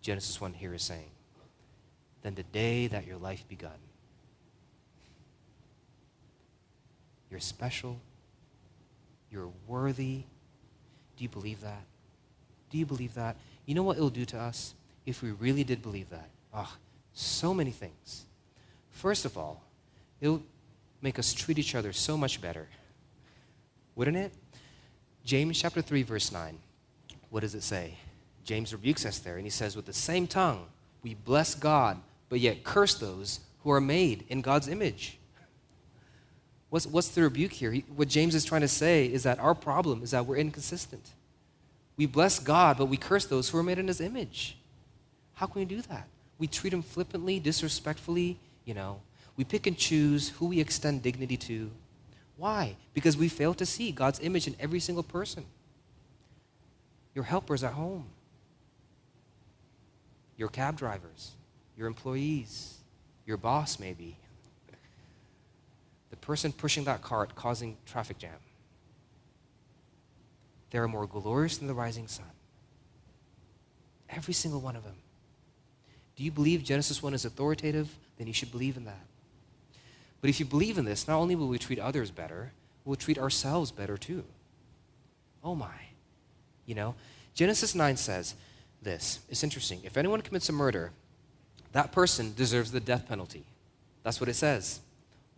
Genesis 0.03 0.41
1 0.41 0.53
here 0.55 0.75
is 0.75 0.83
saying, 0.83 1.11
than 2.23 2.35
the 2.35 2.43
day 2.43 2.87
that 2.87 3.07
your 3.07 3.17
life 3.17 3.49
begun. 3.49 3.71
You're 7.31 7.41
special. 7.41 8.01
You're 9.31 9.51
worthy. 9.67 10.25
Do 11.17 11.25
you 11.25 11.29
believe 11.29 11.61
that? 11.61 11.85
Do 12.71 12.79
you 12.79 12.87
believe 12.87 13.15
that? 13.15 13.37
You 13.67 13.75
know 13.75 13.83
what 13.83 13.97
it'll 13.97 14.11
do 14.11 14.25
to 14.27 14.39
us 14.39 14.75
if 15.07 15.23
we 15.23 15.31
really 15.33 15.65
did 15.65 15.83
believe 15.83 16.11
that? 16.11 16.29
Ah, 16.53 16.77
so 17.13 17.53
many 17.53 17.71
things. 17.71 18.25
First 18.91 19.25
of 19.25 19.37
all, 19.37 19.63
it'll 20.21 20.43
make 21.03 21.19
us 21.19 21.33
treat 21.33 21.59
each 21.59 21.75
other 21.75 21.93
so 21.93 22.17
much 22.17 22.41
better. 22.41 22.67
Wouldn't 23.95 24.17
it? 24.17 24.33
James 25.25 25.61
chapter 25.61 25.83
3 25.83 26.03
verse 26.03 26.33
9. 26.33 26.59
What 27.31 27.41
does 27.41 27.55
it 27.55 27.63
say? 27.63 27.95
James 28.45 28.73
rebukes 28.73 29.05
us 29.05 29.19
there 29.19 29.37
and 29.37 29.45
he 29.45 29.51
says 29.51 29.77
with 29.77 29.87
the 29.87 29.93
same 29.93 30.27
tongue 30.27 30.67
we 31.03 31.15
bless 31.15 31.55
God 31.55 31.99
but 32.29 32.41
yet 32.41 32.65
curse 32.65 32.95
those 32.95 33.41
who 33.63 33.71
are 33.71 33.81
made 33.81 34.25
in 34.29 34.41
God's 34.41 34.69
image. 34.69 35.19
What's, 36.71 36.87
what's 36.87 37.09
the 37.09 37.23
rebuke 37.23 37.53
here? 37.53 37.73
He, 37.73 37.85
what 37.95 38.09
James 38.09 38.35
is 38.35 38.45
trying 38.45 38.61
to 38.61 38.69
say 38.69 39.07
is 39.07 39.23
that 39.23 39.39
our 39.39 39.55
problem 39.55 40.03
is 40.03 40.11
that 40.11 40.27
we're 40.27 40.37
inconsistent. 40.37 41.11
We 41.99 42.07
bless 42.07 42.39
God, 42.39 42.79
but 42.79 42.87
we 42.87 42.97
curse 42.97 43.27
those 43.27 43.51
who 43.51 43.59
are 43.59 43.63
made 43.63 43.79
in 43.79 43.89
his 43.89 44.01
image. 44.01 44.57
How 45.35 45.47
can 45.47 45.61
we 45.61 45.67
do 45.67 45.83
that? 45.83 46.07
We 46.39 46.47
treat 46.47 46.73
him 46.73 46.81
flippantly, 46.81 47.41
disrespectfully, 47.41 48.39
you 48.65 48.73
know. 48.73 49.01
We 49.37 49.45
pick 49.45 49.67
and 49.67 49.77
choose 49.77 50.31
who 50.31 50.47
we 50.47 50.61
extend 50.61 51.03
dignity 51.03 51.37
to. 51.37 51.71
Why? 52.37 52.77
Because 52.95 53.17
we 53.17 53.29
fail 53.29 53.53
to 53.55 53.67
see 53.67 53.91
God's 53.91 54.21
image 54.21 54.47
in 54.47 54.55
every 54.61 54.79
single 54.79 55.03
person. 55.03 55.45
Your 57.17 57.25
helpers 57.25 57.65
at 57.65 57.73
home, 57.73 58.07
your 60.37 60.49
cab 60.49 60.77
drivers, 60.77 61.33
your 61.77 61.89
employees, 61.89 62.79
your 63.27 63.37
boss, 63.37 63.81
maybe, 63.81 64.17
the 66.11 66.17
person 66.17 66.53
pushing 66.53 66.85
that 66.85 67.03
cart 67.03 67.35
causing 67.35 67.77
traffic 67.87 68.19
jam 68.19 68.39
they 70.71 70.79
are 70.79 70.89
more 70.89 71.07
glorious 71.07 71.59
than 71.59 71.67
the 71.67 71.75
rising 71.75 72.09
sun. 72.09 72.27
Every 74.11 74.35
single 74.35 74.61
one 74.61 74.77
of 74.77 74.85
them. 74.85 74.97
Do 76.17 76.25
you 76.25 76.31
believe 76.31 76.65
Genesis 76.65 77.03
1 77.03 77.15
is 77.15 77.25
authoritative? 77.25 77.95
Then 78.17 78.27
you 78.27 78.33
should 78.33 78.51
believe 78.51 78.77
in 78.77 78.85
that. 78.85 79.07
But 80.21 80.31
if 80.31 80.41
you 80.41 80.47
believe 80.47 80.79
in 80.79 80.85
this, 80.85 81.07
not 81.07 81.19
only 81.19 81.37
will 81.37 81.49
we 81.49 81.59
treat 81.59 81.79
others 81.79 82.11
better, 82.11 82.53
we'll 82.85 82.97
treat 82.97 83.19
ourselves 83.19 83.71
better 83.71 83.97
too. 83.97 84.25
Oh 85.45 85.55
my. 85.55 85.75
You 86.67 86.75
know, 86.75 86.95
Genesis 87.35 87.75
9 87.75 87.97
says 87.97 88.35
this. 88.83 89.21
It's 89.29 89.45
interesting. 89.45 89.81
If 89.85 89.97
anyone 89.97 90.23
commits 90.23 90.49
a 90.49 90.53
murder, 90.53 90.91
that 91.73 91.93
person 91.93 92.35
deserves 92.35 92.73
the 92.73 92.81
death 92.81 93.09
penalty. 93.09 93.45
That's 94.03 94.21
what 94.21 94.29
it 94.29 94.35
says. 94.35 94.81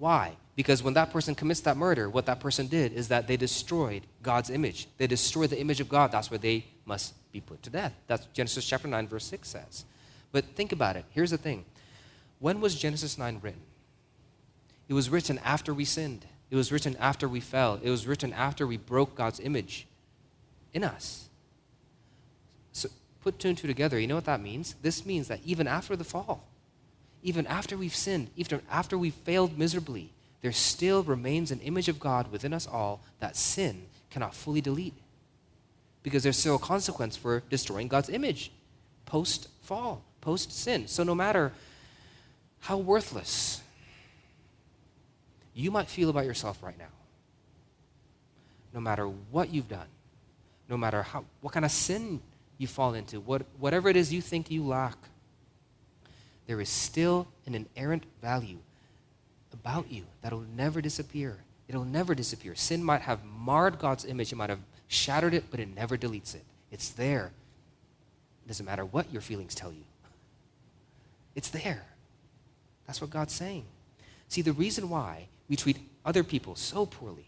Why? 0.00 0.32
Because 0.56 0.82
when 0.82 0.94
that 0.94 1.12
person 1.12 1.34
commits 1.34 1.60
that 1.60 1.76
murder, 1.76 2.08
what 2.08 2.24
that 2.24 2.40
person 2.40 2.66
did 2.68 2.94
is 2.94 3.08
that 3.08 3.28
they 3.28 3.36
destroyed 3.36 4.06
God's 4.22 4.48
image. 4.48 4.88
They 4.96 5.06
destroyed 5.06 5.50
the 5.50 5.60
image 5.60 5.78
of 5.78 5.90
God. 5.90 6.10
That's 6.10 6.30
where 6.30 6.38
they 6.38 6.64
must 6.86 7.12
be 7.32 7.40
put 7.40 7.62
to 7.64 7.70
death. 7.70 7.92
That's 8.06 8.24
Genesis 8.32 8.66
chapter 8.66 8.88
9, 8.88 9.08
verse 9.08 9.26
6 9.26 9.46
says. 9.46 9.84
But 10.32 10.46
think 10.56 10.72
about 10.72 10.96
it. 10.96 11.04
Here's 11.10 11.32
the 11.32 11.36
thing. 11.36 11.66
When 12.38 12.62
was 12.62 12.76
Genesis 12.76 13.18
9 13.18 13.40
written? 13.42 13.60
It 14.88 14.94
was 14.94 15.10
written 15.10 15.38
after 15.44 15.74
we 15.74 15.84
sinned. 15.84 16.24
It 16.50 16.56
was 16.56 16.72
written 16.72 16.96
after 16.96 17.28
we 17.28 17.40
fell. 17.40 17.78
It 17.82 17.90
was 17.90 18.06
written 18.06 18.32
after 18.32 18.66
we 18.66 18.78
broke 18.78 19.14
God's 19.14 19.38
image 19.38 19.86
in 20.72 20.82
us. 20.82 21.28
So 22.72 22.88
put 23.20 23.38
two 23.38 23.48
and 23.48 23.58
two 23.58 23.68
together. 23.68 23.98
You 24.00 24.06
know 24.06 24.14
what 24.14 24.24
that 24.24 24.40
means? 24.40 24.76
This 24.80 25.04
means 25.04 25.28
that 25.28 25.40
even 25.44 25.68
after 25.68 25.94
the 25.94 26.04
fall, 26.04 26.49
even 27.22 27.46
after 27.46 27.76
we've 27.76 27.94
sinned, 27.94 28.30
even 28.36 28.62
after 28.70 28.96
we've 28.96 29.14
failed 29.14 29.58
miserably, 29.58 30.10
there 30.42 30.52
still 30.52 31.02
remains 31.02 31.50
an 31.50 31.60
image 31.60 31.88
of 31.88 32.00
God 32.00 32.32
within 32.32 32.52
us 32.52 32.66
all 32.66 33.00
that 33.18 33.36
sin 33.36 33.82
cannot 34.10 34.34
fully 34.34 34.60
delete. 34.60 34.94
Because 36.02 36.22
there's 36.22 36.38
still 36.38 36.56
a 36.56 36.58
consequence 36.58 37.16
for 37.16 37.42
destroying 37.50 37.88
God's 37.88 38.08
image 38.08 38.50
post 39.04 39.48
fall, 39.62 40.02
post 40.20 40.52
sin. 40.52 40.86
So 40.86 41.02
no 41.02 41.14
matter 41.14 41.52
how 42.60 42.78
worthless 42.78 43.60
you 45.54 45.70
might 45.70 45.88
feel 45.88 46.08
about 46.08 46.24
yourself 46.24 46.62
right 46.62 46.78
now, 46.78 46.86
no 48.72 48.80
matter 48.80 49.06
what 49.06 49.52
you've 49.52 49.68
done, 49.68 49.88
no 50.68 50.76
matter 50.76 51.02
how, 51.02 51.24
what 51.40 51.52
kind 51.52 51.64
of 51.64 51.72
sin 51.72 52.20
you 52.56 52.66
fall 52.66 52.94
into, 52.94 53.20
what, 53.20 53.42
whatever 53.58 53.88
it 53.88 53.96
is 53.96 54.12
you 54.12 54.22
think 54.22 54.50
you 54.50 54.64
lack, 54.64 54.96
there 56.46 56.60
is 56.60 56.68
still 56.68 57.28
an 57.46 57.54
inerrant 57.54 58.04
value 58.20 58.58
about 59.52 59.90
you 59.90 60.04
that'll 60.22 60.44
never 60.56 60.80
disappear. 60.80 61.38
It'll 61.68 61.84
never 61.84 62.14
disappear. 62.14 62.54
Sin 62.54 62.82
might 62.82 63.02
have 63.02 63.24
marred 63.24 63.78
God's 63.78 64.04
image, 64.04 64.32
it 64.32 64.36
might 64.36 64.50
have 64.50 64.60
shattered 64.88 65.34
it, 65.34 65.44
but 65.50 65.60
it 65.60 65.74
never 65.74 65.96
deletes 65.96 66.34
it. 66.34 66.44
It's 66.70 66.90
there. 66.90 67.30
It 68.44 68.48
doesn't 68.48 68.66
matter 68.66 68.84
what 68.84 69.12
your 69.12 69.22
feelings 69.22 69.54
tell 69.54 69.72
you, 69.72 69.84
it's 71.34 71.48
there. 71.50 71.84
That's 72.86 73.00
what 73.00 73.10
God's 73.10 73.32
saying. 73.32 73.64
See, 74.26 74.42
the 74.42 74.52
reason 74.52 74.90
why 74.90 75.28
we 75.48 75.54
treat 75.54 75.78
other 76.04 76.24
people 76.24 76.56
so 76.56 76.86
poorly, 76.86 77.26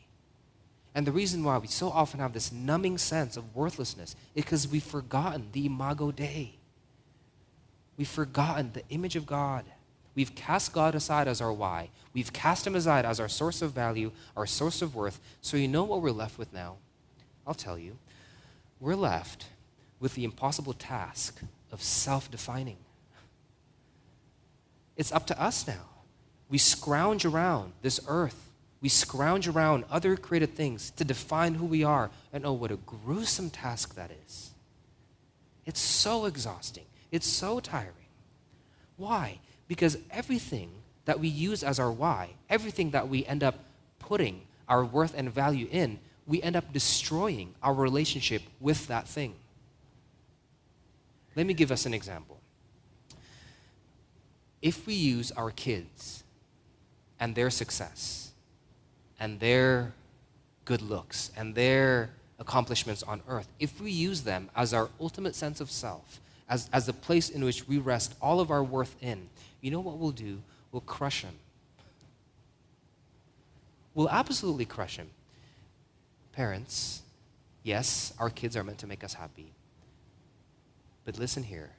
and 0.95 1.07
the 1.07 1.12
reason 1.12 1.45
why 1.45 1.59
we 1.59 1.69
so 1.69 1.88
often 1.88 2.19
have 2.19 2.33
this 2.33 2.50
numbing 2.50 2.99
sense 2.99 3.37
of 3.37 3.54
worthlessness 3.54 4.16
is 4.35 4.45
because 4.45 4.66
we've 4.66 4.83
forgotten 4.83 5.49
the 5.52 5.66
imago 5.66 6.11
Dei. 6.11 6.54
We've 7.96 8.08
forgotten 8.08 8.72
the 8.72 8.87
image 8.88 9.16
of 9.16 9.26
God. 9.26 9.64
We've 10.14 10.34
cast 10.34 10.72
God 10.72 10.94
aside 10.94 11.28
as 11.28 11.40
our 11.40 11.52
why. 11.52 11.90
We've 12.12 12.32
cast 12.32 12.66
him 12.66 12.75
aside 12.75 13.04
as 13.04 13.18
our 13.18 13.28
source 13.28 13.62
of 13.62 13.72
value, 13.72 14.12
our 14.37 14.46
source 14.46 14.82
of 14.82 14.94
worth. 14.94 15.20
So 15.40 15.56
you 15.56 15.68
know 15.68 15.84
what 15.84 16.02
we're 16.02 16.11
left 16.11 16.38
with 16.38 16.52
now? 16.52 16.76
I'll 17.46 17.54
tell 17.54 17.78
you. 17.78 17.96
We're 18.80 18.96
left 18.96 19.46
with 20.00 20.14
the 20.14 20.25
impossible 20.25 20.75
task 20.75 21.40
of 21.70 21.82
self 21.82 22.30
defining. 22.30 22.78
It's 24.96 25.12
up 25.12 25.26
to 25.28 25.40
us 25.40 25.66
now. 25.66 25.88
We 26.49 26.58
scrounge 26.58 27.25
around 27.25 27.72
this 27.80 28.00
earth. 28.06 28.50
We 28.82 28.88
scrounge 28.88 29.49
around 29.49 29.84
other 29.90 30.16
created 30.16 30.54
things 30.54 30.90
to 30.96 31.04
define 31.04 31.54
who 31.54 31.64
we 31.64 31.84
are. 31.84 32.11
And 32.32 32.44
oh, 32.44 32.52
what 32.52 32.72
a 32.72 32.76
gruesome 32.76 33.49
task 33.49 33.94
that 33.94 34.11
is. 34.26 34.50
It's 35.64 35.80
so 35.80 36.26
exhausting. 36.26 36.84
It's 37.12 37.26
so 37.26 37.61
tiring. 37.61 37.92
Why? 38.97 39.38
Because 39.69 39.99
everything 40.11 40.71
that 41.04 41.21
we 41.21 41.28
use 41.28 41.62
as 41.62 41.78
our 41.78 41.92
why, 41.92 42.31
everything 42.49 42.90
that 42.90 43.09
we 43.09 43.25
end 43.26 43.45
up 43.45 43.57
putting 43.99 44.42
our 44.69 44.85
worth 44.85 45.14
and 45.16 45.33
value 45.33 45.69
in, 45.71 45.99
we 46.26 46.42
end 46.42 46.57
up 46.57 46.73
destroying 46.73 47.54
our 47.62 47.75
relationship 47.75 48.42
with 48.61 48.87
that 48.87 49.07
thing. 49.07 49.35
Let 51.37 51.47
me 51.47 51.54
give 51.54 51.71
us 51.71 51.87
an 51.87 51.95
example. 51.95 52.38
If 54.61 54.87
we 54.87 54.95
use 54.95 55.33
our 55.33 55.50
kids 55.50 56.23
and 57.19 57.35
their 57.35 57.50
success 57.50 58.31
and 59.19 59.40
their 59.40 59.92
good 60.64 60.81
looks 60.81 61.31
and 61.37 61.54
their 61.54 62.11
accomplishments 62.38 63.02
on 63.02 63.23
earth, 63.28 63.49
if 63.59 63.81
we 63.81 63.90
use 63.90 64.23
them 64.23 64.50
as 64.54 64.73
our 64.73 64.88
ultimate 65.00 65.35
sense 65.35 65.61
of 65.61 65.71
self, 65.71 66.21
as, 66.49 66.68
as 66.72 66.87
the 66.87 66.92
place 66.92 67.30
in 67.30 67.44
which 67.44 67.66
we 67.66 67.78
rest 67.78 68.14
all 68.20 68.40
of 68.40 68.50
our 68.50 68.62
worth 68.62 68.96
in, 69.00 69.28
you 69.61 69.70
know 69.70 69.80
what 69.80 69.99
we'll 69.99 70.11
do? 70.11 70.42
We'll 70.70 70.80
crush 70.82 71.22
him. 71.22 71.34
We'll 73.94 74.11
absolutely 74.11 74.64
crush 74.64 74.96
him. 74.96 75.11
Parents, 76.32 77.02
yes, 77.62 78.12
our 78.18 78.30
kids 78.30 78.56
are 78.56 78.64
meant 78.64 78.78
to 78.78 78.87
make 78.87 79.04
us 79.04 79.14
happy. 79.14 79.52
But 81.04 81.18
listen 81.18 81.42
here 81.42 81.70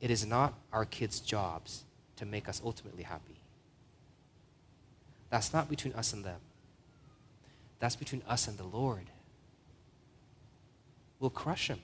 it 0.00 0.10
is 0.10 0.26
not 0.26 0.54
our 0.72 0.84
kids' 0.84 1.20
jobs 1.20 1.84
to 2.16 2.26
make 2.26 2.48
us 2.48 2.60
ultimately 2.64 3.02
happy. 3.02 3.40
That's 5.30 5.52
not 5.52 5.68
between 5.68 5.94
us 5.94 6.12
and 6.12 6.24
them, 6.24 6.40
that's 7.78 7.96
between 7.96 8.22
us 8.28 8.48
and 8.48 8.58
the 8.58 8.64
Lord. 8.64 9.06
We'll 11.18 11.30
crush 11.30 11.68
them. 11.68 11.80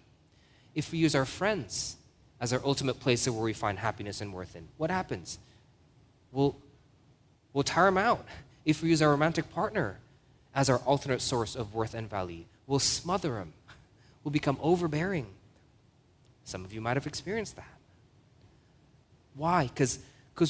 If 0.75 0.93
we 0.93 0.99
use 0.99 1.15
our 1.15 1.25
friends 1.25 1.97
as 2.41 2.53
our 2.53 2.61
ultimate 2.65 2.99
place 3.01 3.27
of 3.27 3.35
where 3.35 3.45
we 3.45 3.53
find 3.53 3.79
happiness 3.79 4.21
and 4.21 4.33
worth 4.33 4.57
in, 4.57 4.69
what 4.77 4.91
happens? 4.91 5.39
We'll, 6.33 6.57
we'll 7.53 7.65
tire 7.65 7.87
them 7.87 7.99
out. 7.99 8.25
If 8.65 8.83
we 8.83 8.89
use 8.91 9.03
our 9.03 9.11
romantic 9.11 9.53
partner 9.53 9.99
as 10.55 10.71
our 10.71 10.79
alternate 10.79 11.21
source 11.21 11.55
of 11.55 11.75
worth 11.75 11.95
and 11.95 12.09
value, 12.09 12.45
we'll 12.67 12.79
smother 12.79 13.35
them. 13.35 13.53
We'll 14.25 14.33
become 14.33 14.59
overbearing. 14.63 15.27
Some 16.45 16.65
of 16.65 16.73
you 16.73 16.81
might 16.81 16.97
have 16.97 17.07
experienced 17.07 17.57
that. 17.57 17.79
Why? 19.35 19.71
Because 19.75 19.99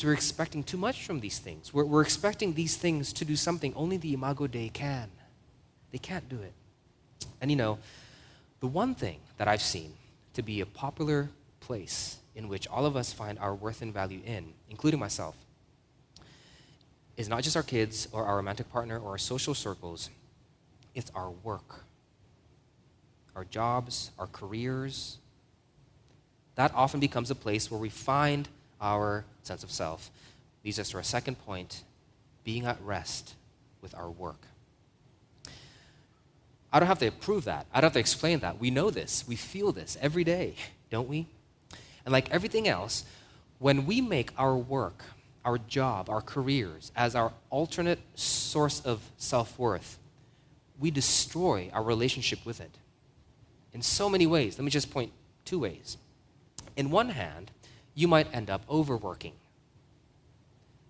we're 0.04 0.12
expecting 0.12 0.62
too 0.62 0.76
much 0.76 1.06
from 1.06 1.20
these 1.20 1.38
things. 1.38 1.72
We're, 1.72 1.84
we're 1.84 2.02
expecting 2.02 2.54
these 2.54 2.76
things 2.76 3.12
to 3.14 3.24
do 3.24 3.36
something 3.36 3.72
only 3.74 3.96
the 3.96 4.14
Imago 4.14 4.46
Dei 4.46 4.68
can. 4.68 5.10
They 5.90 5.98
can't 5.98 6.28
do 6.28 6.36
it. 6.40 6.52
And 7.40 7.50
you 7.50 7.56
know, 7.56 7.78
the 8.60 8.66
one 8.66 8.94
thing 8.94 9.18
that 9.38 9.48
I've 9.48 9.62
seen 9.62 9.92
to 10.34 10.42
be 10.42 10.60
a 10.60 10.66
popular 10.66 11.30
place 11.60 12.18
in 12.34 12.48
which 12.48 12.66
all 12.68 12.86
of 12.86 12.96
us 12.96 13.12
find 13.12 13.38
our 13.38 13.54
worth 13.54 13.82
and 13.82 13.92
value 13.92 14.20
in, 14.24 14.52
including 14.70 14.98
myself, 14.98 15.36
is 17.16 17.28
not 17.28 17.42
just 17.42 17.56
our 17.56 17.62
kids 17.62 18.08
or 18.12 18.24
our 18.24 18.36
romantic 18.36 18.70
partner 18.70 18.98
or 18.98 19.10
our 19.10 19.18
social 19.18 19.54
circles, 19.54 20.10
it's 20.94 21.10
our 21.14 21.30
work, 21.30 21.84
our 23.36 23.44
jobs, 23.44 24.10
our 24.18 24.26
careers. 24.26 25.18
That 26.54 26.72
often 26.74 27.00
becomes 27.00 27.30
a 27.30 27.34
place 27.34 27.70
where 27.70 27.80
we 27.80 27.88
find 27.88 28.48
our 28.80 29.24
sense 29.42 29.62
of 29.62 29.70
self. 29.70 30.10
Leads 30.64 30.78
us 30.78 30.90
to 30.90 30.98
our 30.98 31.02
second 31.02 31.36
point 31.44 31.84
being 32.44 32.66
at 32.66 32.80
rest 32.82 33.34
with 33.80 33.94
our 33.94 34.10
work. 34.10 34.46
I 36.72 36.78
don't 36.78 36.88
have 36.88 36.98
to 37.00 37.10
prove 37.10 37.44
that. 37.44 37.66
I 37.72 37.80
don't 37.80 37.88
have 37.88 37.92
to 37.94 38.00
explain 38.00 38.38
that. 38.40 38.58
We 38.58 38.70
know 38.70 38.90
this. 38.90 39.24
We 39.28 39.36
feel 39.36 39.72
this 39.72 39.98
every 40.00 40.24
day, 40.24 40.54
don't 40.90 41.08
we? 41.08 41.26
And 42.04 42.12
like 42.12 42.30
everything 42.30 42.66
else, 42.66 43.04
when 43.58 43.86
we 43.86 44.00
make 44.00 44.32
our 44.38 44.56
work, 44.56 45.04
our 45.44 45.58
job, 45.58 46.08
our 46.08 46.22
careers 46.22 46.90
as 46.96 47.14
our 47.14 47.32
alternate 47.50 48.00
source 48.14 48.80
of 48.80 49.00
self 49.18 49.58
worth, 49.58 49.98
we 50.78 50.90
destroy 50.90 51.70
our 51.72 51.82
relationship 51.82 52.44
with 52.44 52.60
it 52.60 52.78
in 53.72 53.82
so 53.82 54.08
many 54.08 54.26
ways. 54.26 54.58
Let 54.58 54.64
me 54.64 54.70
just 54.70 54.90
point 54.90 55.12
two 55.44 55.58
ways. 55.58 55.96
In 56.76 56.90
one 56.90 57.10
hand, 57.10 57.50
you 57.94 58.08
might 58.08 58.34
end 58.34 58.48
up 58.50 58.62
overworking. 58.70 59.32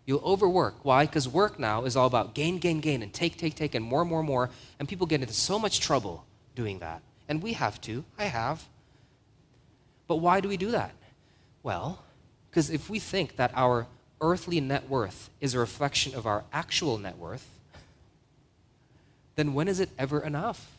You'll 0.05 0.23
overwork. 0.25 0.85
Why? 0.85 1.07
Because 1.07 1.29
work 1.29 1.59
now 1.59 1.85
is 1.85 1.97
all 1.97 2.07
about 2.07 2.35
gain, 2.35 2.59
gain, 2.59 2.81
gain, 2.81 3.03
and 3.03 3.13
take, 3.13 3.37
take, 3.37 3.55
take, 3.55 3.75
and 3.75 3.85
more, 3.85 4.05
more, 4.05 4.23
more. 4.23 4.51
And 4.79 4.89
people 4.89 5.07
get 5.07 5.21
into 5.21 5.35
so 5.35 5.59
much 5.59 5.81
trouble 5.81 6.25
doing 6.55 6.81
that. 6.81 7.03
And 7.29 7.43
we 7.43 7.53
have 7.53 7.81
to. 7.83 8.05
I 8.19 8.25
have. 8.25 8.65
But 10.09 10.17
why 10.17 10.41
do 10.41 10.49
we 10.49 10.57
do 10.57 10.73
that? 10.73 10.93
Well, 11.63 12.03
because 12.51 12.69
if 12.69 12.91
we 12.91 12.99
think 12.99 13.37
that 13.37 13.53
our 13.55 13.87
earthly 14.21 14.61
net 14.61 14.89
worth 14.89 15.31
is 15.41 15.55
a 15.55 15.59
reflection 15.59 16.15
of 16.15 16.27
our 16.27 16.45
actual 16.53 16.99
net 16.99 17.17
worth, 17.17 17.49
then 19.37 19.55
when 19.55 19.69
is 19.69 19.81
it 19.81 19.91
ever 19.99 20.21
enough? 20.21 20.71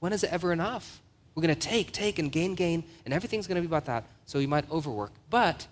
When 0.00 0.12
is 0.12 0.22
it 0.24 0.32
ever 0.32 0.52
enough? 0.52 1.00
We're 1.34 1.42
going 1.42 1.54
to 1.54 1.60
take, 1.60 1.92
take, 1.92 2.18
and 2.18 2.30
gain, 2.30 2.54
gain, 2.54 2.84
and 3.04 3.14
everything's 3.14 3.46
going 3.46 3.56
to 3.56 3.60
be 3.60 3.66
about 3.66 3.86
that. 3.86 4.04
So 4.26 4.38
you 4.38 4.48
might 4.48 4.70
overwork. 4.70 5.12
But 5.30 5.66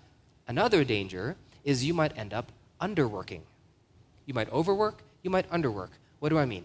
another 0.47 0.83
danger 0.83 1.35
is 1.65 1.83
you 1.83 1.93
might 1.93 2.17
end 2.17 2.33
up 2.33 2.51
underworking. 2.79 3.41
You 4.25 4.33
might 4.33 4.49
overwork, 4.53 5.03
you 5.23 5.29
might 5.29 5.49
underwork. 5.49 5.89
What 6.19 6.29
do 6.29 6.37
I 6.37 6.45
mean? 6.45 6.63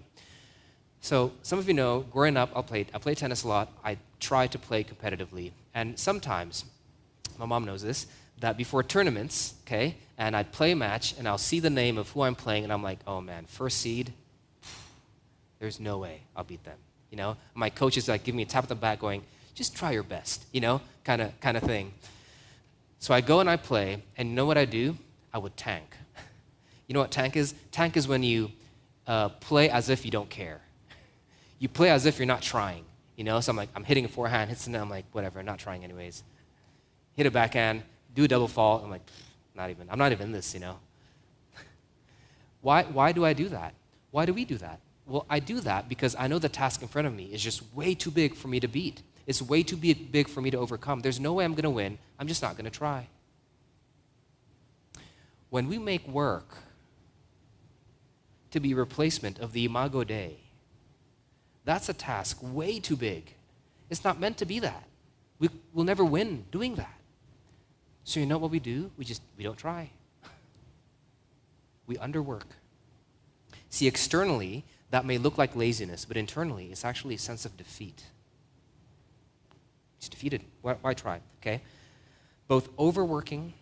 So 1.01 1.33
some 1.43 1.59
of 1.59 1.67
you 1.67 1.75
know, 1.75 2.01
growing 2.13 2.37
up, 2.37 2.51
I 2.55 2.63
played, 2.63 2.91
I 2.95 2.99
played 2.99 3.17
tennis 3.17 3.43
a 3.43 3.49
lot. 3.49 3.73
I 3.83 3.97
tried 4.21 4.53
to 4.53 4.59
play 4.59 4.85
competitively. 4.85 5.53
And 5.75 5.99
sometimes, 5.99 6.65
my 7.39 7.47
mom 7.47 7.65
knows 7.65 7.83
this, 7.83 8.07
that 8.41 8.57
before 8.57 8.83
tournaments, 8.83 9.55
okay, 9.67 9.97
and 10.19 10.37
I'd 10.37 10.53
play 10.53 10.73
a 10.73 10.77
match 10.77 11.15
and 11.19 11.27
I'll 11.27 11.39
see 11.39 11.61
the 11.61 11.71
name 11.71 11.97
of 11.97 12.11
who 12.11 12.23
I'm 12.23 12.35
playing 12.35 12.65
and 12.65 12.73
I'm 12.73 12.83
like, 12.83 12.99
oh 13.07 13.21
man, 13.21 13.47
first 13.47 13.79
seed, 13.79 14.13
there's 15.59 15.81
no 15.81 15.99
way 15.99 16.21
I'll 16.37 16.45
beat 16.45 16.65
them. 16.65 16.79
You 17.11 17.17
know, 17.17 17.37
my 17.55 17.71
coach 17.71 17.97
is 17.97 18.09
like 18.09 18.23
giving 18.25 18.37
me 18.37 18.43
a 18.43 18.47
tap 18.47 18.65
on 18.65 18.69
the 18.69 18.75
back 18.75 19.01
going, 19.01 19.23
just 19.55 19.75
try 19.75 19.93
your 19.93 20.03
best, 20.03 20.45
you 20.53 20.61
know, 20.61 20.81
kind 21.05 21.23
of 21.23 21.39
kind 21.41 21.57
of 21.57 21.63
thing. 21.63 21.93
So 23.01 23.15
I 23.15 23.23
go 23.23 23.41
and 23.41 23.49
I 23.49 23.57
play, 23.57 24.03
and 24.19 24.29
you 24.29 24.35
know 24.35 24.45
what 24.45 24.59
I 24.59 24.67
do? 24.67 24.97
I 25.33 25.39
would 25.39 25.57
tank. 25.57 25.97
You 26.87 26.95
know 26.95 27.01
what 27.03 27.13
tank 27.13 27.37
is? 27.37 27.55
Tank 27.71 27.97
is 27.97 28.09
when 28.09 28.25
you 28.25 28.51
uh, 29.07 29.29
play 29.29 29.71
as 29.71 29.91
if 29.91 30.05
you 30.05 30.11
don't 30.11 30.29
care. 30.29 30.61
You 31.61 31.69
play 31.69 31.89
as 31.89 32.05
if 32.05 32.19
you're 32.19 32.27
not 32.27 32.43
trying. 32.43 32.85
You 33.15 33.23
know, 33.23 33.39
so 33.39 33.51
I'm 33.51 33.57
like, 33.57 33.69
I'm 33.77 33.85
hitting 33.85 34.05
a 34.05 34.09
forehand, 34.09 34.51
hits 34.51 34.65
the 34.65 34.73
net, 34.73 34.81
I'm 34.81 34.91
like, 34.91 35.05
whatever, 35.13 35.39
I'm 35.39 35.47
not 35.47 35.61
trying 35.61 35.85
anyways. 35.85 36.25
Hit 37.13 37.27
a 37.27 37.31
backhand, 37.31 37.85
do 38.17 38.25
a 38.25 38.29
double 38.29 38.49
fault, 38.49 38.83
I'm 38.83 38.91
like, 38.91 39.09
not 39.55 39.71
even, 39.71 39.89
I'm 39.89 40.01
not 40.01 40.11
even 40.11 40.33
this, 40.33 40.53
you 40.53 40.59
know. 40.59 40.81
why, 42.61 42.83
why 42.83 43.13
do 43.13 43.25
I 43.25 43.35
do 43.35 43.49
that? 43.51 43.75
Why 44.11 44.27
do 44.27 44.35
we 44.35 44.45
do 44.45 44.57
that? 44.57 44.81
Well, 45.07 45.27
I 45.31 45.39
do 45.39 45.61
that 45.61 45.89
because 45.89 46.17
I 46.19 46.27
know 46.27 46.41
the 46.41 46.49
task 46.49 46.83
in 46.83 46.89
front 46.89 47.07
of 47.07 47.15
me 47.15 47.27
is 47.27 47.41
just 47.41 47.63
way 47.73 47.95
too 47.95 48.11
big 48.11 48.35
for 48.35 48.49
me 48.49 48.59
to 48.59 48.67
beat. 48.67 49.03
It's 49.31 49.40
way 49.40 49.62
too 49.62 49.77
big 49.77 50.27
for 50.27 50.43
me 50.43 50.51
to 50.51 50.59
overcome. 50.59 51.03
There's 51.03 51.21
no 51.21 51.35
way 51.35 51.45
I'm 51.45 51.53
going 51.53 51.62
to 51.62 51.71
win. 51.71 51.99
I'm 52.19 52.27
just 52.27 52.43
not 52.43 52.57
going 52.57 52.64
to 52.64 52.77
try. 52.77 53.07
When 55.51 55.69
we 55.69 55.79
make 55.79 56.05
work 56.09 56.57
to 58.51 58.59
be 58.59 58.75
replacement 58.75 59.38
of 59.38 59.53
the 59.53 59.64
imago 59.64 60.03
Dei, 60.03 60.38
that's 61.64 61.88
a 61.88 61.93
task 61.93 62.38
way 62.43 62.81
too 62.81 62.97
big. 62.97 63.35
It's 63.88 64.03
not 64.03 64.19
meant 64.19 64.37
to 64.38 64.47
be 64.47 64.59
that. 64.59 64.83
We, 65.38 65.49
will 65.73 65.85
never 65.85 66.05
win 66.05 66.47
doing 66.51 66.75
that. 66.75 66.99
So 68.03 68.19
you 68.19 68.27
know 68.27 68.38
what 68.38 68.51
we 68.51 68.59
do? 68.59 68.90
We 68.97 69.05
just 69.05 69.23
we 69.38 69.45
don't 69.45 69.57
try. 69.57 69.90
we 71.87 71.95
underwork. 71.99 72.51
See, 73.69 73.87
externally, 73.87 74.64
that 74.90 75.05
may 75.05 75.19
look 75.19 75.38
like 75.38 75.55
laziness, 75.55 76.05
but 76.05 76.16
internally, 76.16 76.73
it's 76.73 76.85
actually 76.85 77.14
a 77.14 77.19
sense 77.19 77.45
of 77.45 77.57
defeat. 77.57 78.07
Defeated. 80.21 80.43
Why, 80.61 80.75
why 80.83 80.93
try? 80.93 81.21
Okay? 81.41 81.63
Both 82.47 82.69
overworking 82.79 83.55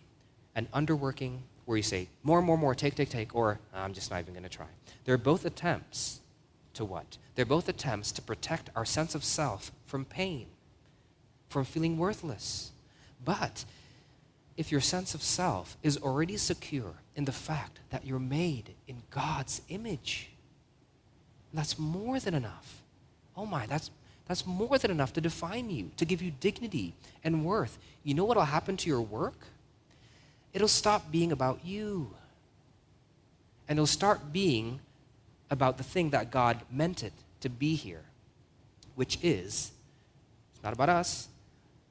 and 0.55 0.69
underworking, 0.73 1.37
where 1.63 1.77
you 1.77 1.83
say, 1.83 2.09
more, 2.21 2.41
more, 2.41 2.57
more, 2.57 2.75
take, 2.75 2.95
take, 2.95 3.07
take, 3.09 3.33
or 3.33 3.61
I'm 3.73 3.93
just 3.93 4.11
not 4.11 4.19
even 4.19 4.33
going 4.33 4.43
to 4.43 4.49
try. 4.49 4.65
They're 5.05 5.17
both 5.17 5.45
attempts 5.45 6.19
to 6.73 6.83
what? 6.83 7.17
They're 7.35 7.45
both 7.45 7.69
attempts 7.69 8.11
to 8.11 8.21
protect 8.21 8.71
our 8.75 8.83
sense 8.83 9.15
of 9.15 9.23
self 9.23 9.71
from 9.85 10.03
pain, 10.03 10.47
from 11.47 11.63
feeling 11.63 11.97
worthless. 11.97 12.71
But 13.23 13.63
if 14.57 14.69
your 14.69 14.81
sense 14.81 15.15
of 15.15 15.23
self 15.23 15.77
is 15.81 15.95
already 15.95 16.35
secure 16.35 16.95
in 17.15 17.23
the 17.23 17.31
fact 17.31 17.79
that 17.89 18.05
you're 18.05 18.19
made 18.19 18.73
in 18.85 19.03
God's 19.11 19.61
image, 19.69 20.31
that's 21.53 21.79
more 21.79 22.19
than 22.19 22.33
enough. 22.33 22.81
Oh 23.37 23.45
my, 23.45 23.65
that's 23.65 23.91
that's 24.29 24.45
more 24.45 24.77
than 24.77 24.91
enough 24.91 25.11
to 25.13 25.21
define 25.21 25.71
you, 25.71 25.89
to 25.97 26.05
give 26.05 26.21
you 26.21 26.31
dignity 26.39 26.93
and 27.23 27.43
worth. 27.43 27.79
You 28.03 28.13
know 28.13 28.23
what 28.25 28.37
will 28.37 28.45
happen 28.45 28.77
to 28.77 28.87
your 28.87 29.01
work? 29.01 29.47
It'll 30.53 30.67
stop 30.67 31.11
being 31.11 31.31
about 31.31 31.65
you. 31.65 32.11
And 33.67 33.79
it'll 33.79 33.87
start 33.87 34.31
being 34.31 34.81
about 35.49 35.77
the 35.77 35.83
thing 35.83 36.11
that 36.11 36.29
God 36.29 36.61
meant 36.71 37.03
it 37.03 37.13
to 37.41 37.49
be 37.49 37.73
here, 37.73 38.03
which 38.93 39.17
is 39.23 39.71
it's 40.53 40.63
not 40.63 40.73
about 40.73 40.89
us, 40.89 41.27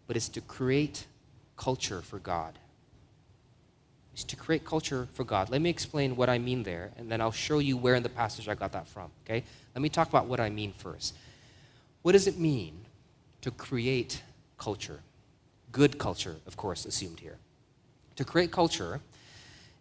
but 0.06 0.16
it's 0.16 0.28
to 0.28 0.40
create 0.40 1.06
culture 1.56 2.02
for 2.02 2.20
God. 2.20 2.56
It's 4.12 4.22
to 4.24 4.36
create 4.36 4.64
culture 4.64 5.08
for 5.12 5.24
God. 5.24 5.50
Let 5.50 5.60
me 5.60 5.70
explain 5.70 6.14
what 6.14 6.28
I 6.28 6.38
mean 6.38 6.62
there, 6.62 6.92
and 6.96 7.10
then 7.10 7.20
I'll 7.20 7.32
show 7.32 7.58
you 7.58 7.76
where 7.76 7.96
in 7.96 8.04
the 8.04 8.08
passage 8.08 8.48
I 8.48 8.54
got 8.54 8.70
that 8.72 8.86
from. 8.86 9.10
Okay? 9.24 9.42
Let 9.74 9.82
me 9.82 9.88
talk 9.88 10.08
about 10.08 10.26
what 10.26 10.38
I 10.38 10.50
mean 10.50 10.72
first. 10.72 11.14
What 12.08 12.12
does 12.12 12.26
it 12.26 12.38
mean 12.38 12.86
to 13.42 13.50
create 13.50 14.22
culture? 14.56 15.00
Good 15.72 15.98
culture, 15.98 16.36
of 16.46 16.56
course, 16.56 16.86
assumed 16.86 17.20
here. 17.20 17.36
To 18.16 18.24
create 18.24 18.50
culture 18.50 19.02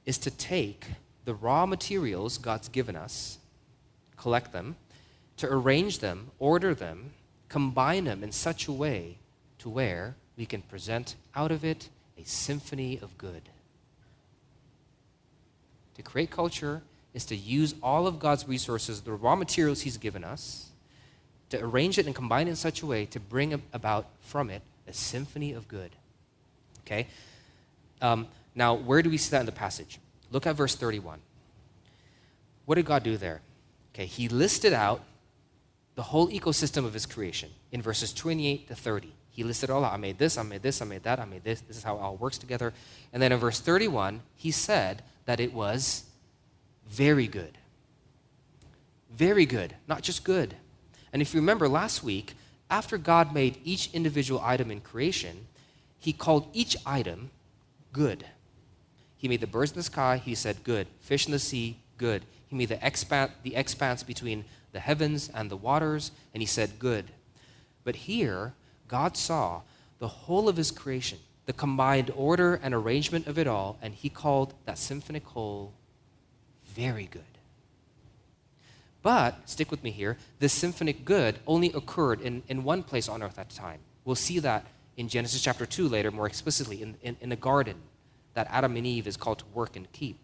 is 0.05 0.17
to 0.17 0.29
take 0.29 0.87
the 1.23 1.33
raw 1.33 1.65
materials 1.65 2.37
God's 2.37 2.67
given 2.67 2.97
us, 2.97 3.37
collect 4.17 4.51
them, 4.51 4.75
to 5.37 5.47
arrange 5.49 5.99
them, 5.99 6.31
order 6.37 6.75
them, 6.75 7.11
combine 7.47 8.03
them 8.03 8.21
in 8.25 8.33
such 8.33 8.67
a 8.67 8.73
way 8.73 9.19
to 9.59 9.69
where 9.69 10.17
we 10.35 10.45
can 10.45 10.63
present 10.63 11.15
out 11.33 11.53
of 11.53 11.63
it 11.63 11.87
a 12.17 12.25
symphony 12.25 12.99
of 13.01 13.17
good. 13.17 13.43
To 15.95 16.01
create 16.01 16.29
culture 16.29 16.81
is 17.13 17.23
to 17.23 17.37
use 17.37 17.73
all 17.81 18.05
of 18.05 18.19
God's 18.19 18.49
resources, 18.49 18.99
the 18.99 19.13
raw 19.13 19.37
materials 19.37 19.79
He's 19.79 19.95
given 19.95 20.25
us, 20.25 20.71
to 21.49 21.63
arrange 21.63 21.97
it 21.97 22.05
and 22.05 22.15
combine 22.15 22.47
it 22.47 22.51
in 22.51 22.55
such 22.55 22.81
a 22.81 22.85
way 22.85 23.05
to 23.05 23.19
bring 23.19 23.61
about 23.73 24.07
from 24.21 24.49
it 24.49 24.61
a 24.87 24.93
symphony 24.93 25.53
of 25.53 25.67
good. 25.67 25.91
Okay? 26.85 27.07
Um, 28.01 28.27
now, 28.55 28.73
where 28.73 29.01
do 29.01 29.09
we 29.09 29.17
see 29.17 29.31
that 29.31 29.41
in 29.41 29.45
the 29.45 29.51
passage? 29.51 29.99
Look 30.31 30.47
at 30.47 30.55
verse 30.55 30.75
31. 30.75 31.19
What 32.65 32.75
did 32.75 32.85
God 32.85 33.03
do 33.03 33.17
there? 33.17 33.41
Okay, 33.93 34.05
He 34.05 34.27
listed 34.27 34.73
out 34.73 35.03
the 35.95 36.03
whole 36.03 36.29
ecosystem 36.29 36.85
of 36.85 36.93
His 36.93 37.05
creation 37.05 37.49
in 37.71 37.81
verses 37.81 38.13
28 38.13 38.67
to 38.67 38.75
30. 38.75 39.13
He 39.31 39.43
listed 39.43 39.69
all 39.69 39.85
out. 39.85 39.93
I 39.93 39.97
made 39.97 40.17
this, 40.17 40.37
I 40.37 40.43
made 40.43 40.63
this, 40.63 40.81
I 40.81 40.85
made 40.85 41.03
that, 41.03 41.19
I 41.19 41.25
made 41.25 41.43
this. 41.43 41.61
This 41.61 41.77
is 41.77 41.83
how 41.83 41.95
it 41.95 42.01
all 42.01 42.17
works 42.17 42.37
together. 42.37 42.73
And 43.13 43.21
then 43.21 43.31
in 43.31 43.39
verse 43.39 43.59
31, 43.59 44.21
He 44.35 44.51
said 44.51 45.03
that 45.25 45.39
it 45.39 45.53
was 45.53 46.05
very 46.87 47.27
good. 47.27 47.57
Very 49.11 49.45
good, 49.45 49.75
not 49.87 50.01
just 50.01 50.23
good. 50.23 50.55
And 51.13 51.21
if 51.21 51.33
you 51.33 51.39
remember 51.39 51.67
last 51.67 52.03
week, 52.03 52.33
after 52.69 52.97
God 52.97 53.33
made 53.33 53.59
each 53.63 53.89
individual 53.93 54.41
item 54.43 54.71
in 54.71 54.81
creation, 54.81 55.47
he 55.99 56.13
called 56.13 56.49
each 56.53 56.75
item 56.85 57.31
good. 57.93 58.25
He 59.17 59.27
made 59.27 59.41
the 59.41 59.47
birds 59.47 59.71
in 59.71 59.77
the 59.77 59.83
sky, 59.83 60.17
he 60.17 60.35
said 60.35 60.63
good. 60.63 60.87
Fish 60.99 61.25
in 61.25 61.31
the 61.31 61.39
sea, 61.39 61.77
good. 61.97 62.23
He 62.47 62.55
made 62.55 62.69
the, 62.69 62.77
expan- 62.77 63.31
the 63.43 63.55
expanse 63.55 64.03
between 64.03 64.45
the 64.71 64.79
heavens 64.79 65.29
and 65.33 65.49
the 65.49 65.57
waters, 65.57 66.11
and 66.33 66.41
he 66.41 66.47
said 66.47 66.79
good. 66.79 67.05
But 67.83 67.95
here, 67.95 68.53
God 68.87 69.17
saw 69.17 69.61
the 69.99 70.07
whole 70.07 70.47
of 70.47 70.57
his 70.57 70.71
creation, 70.71 71.19
the 71.45 71.53
combined 71.53 72.11
order 72.15 72.59
and 72.61 72.73
arrangement 72.73 73.27
of 73.27 73.39
it 73.39 73.47
all, 73.47 73.77
and 73.81 73.93
he 73.93 74.09
called 74.09 74.53
that 74.65 74.77
symphonic 74.77 75.25
whole 75.25 75.73
very 76.65 77.05
good. 77.05 77.36
But, 79.01 79.49
stick 79.49 79.71
with 79.71 79.83
me 79.83 79.91
here, 79.91 80.17
this 80.39 80.53
symphonic 80.53 81.05
good 81.05 81.39
only 81.45 81.71
occurred 81.73 82.21
in, 82.21 82.43
in 82.47 82.63
one 82.63 82.83
place 82.83 83.07
on 83.07 83.23
earth 83.23 83.39
at 83.39 83.51
a 83.51 83.55
time. 83.55 83.79
We'll 84.05 84.15
see 84.15 84.39
that 84.39 84.65
in 84.97 85.07
Genesis 85.07 85.41
chapter 85.41 85.65
2 85.65 85.87
later, 85.87 86.11
more 86.11 86.27
explicitly, 86.27 86.81
in, 86.81 86.95
in, 87.01 87.15
in 87.21 87.31
a 87.31 87.35
garden 87.35 87.77
that 88.33 88.47
Adam 88.49 88.75
and 88.75 88.85
Eve 88.85 89.07
is 89.07 89.17
called 89.17 89.39
to 89.39 89.45
work 89.53 89.75
and 89.75 89.91
keep. 89.93 90.19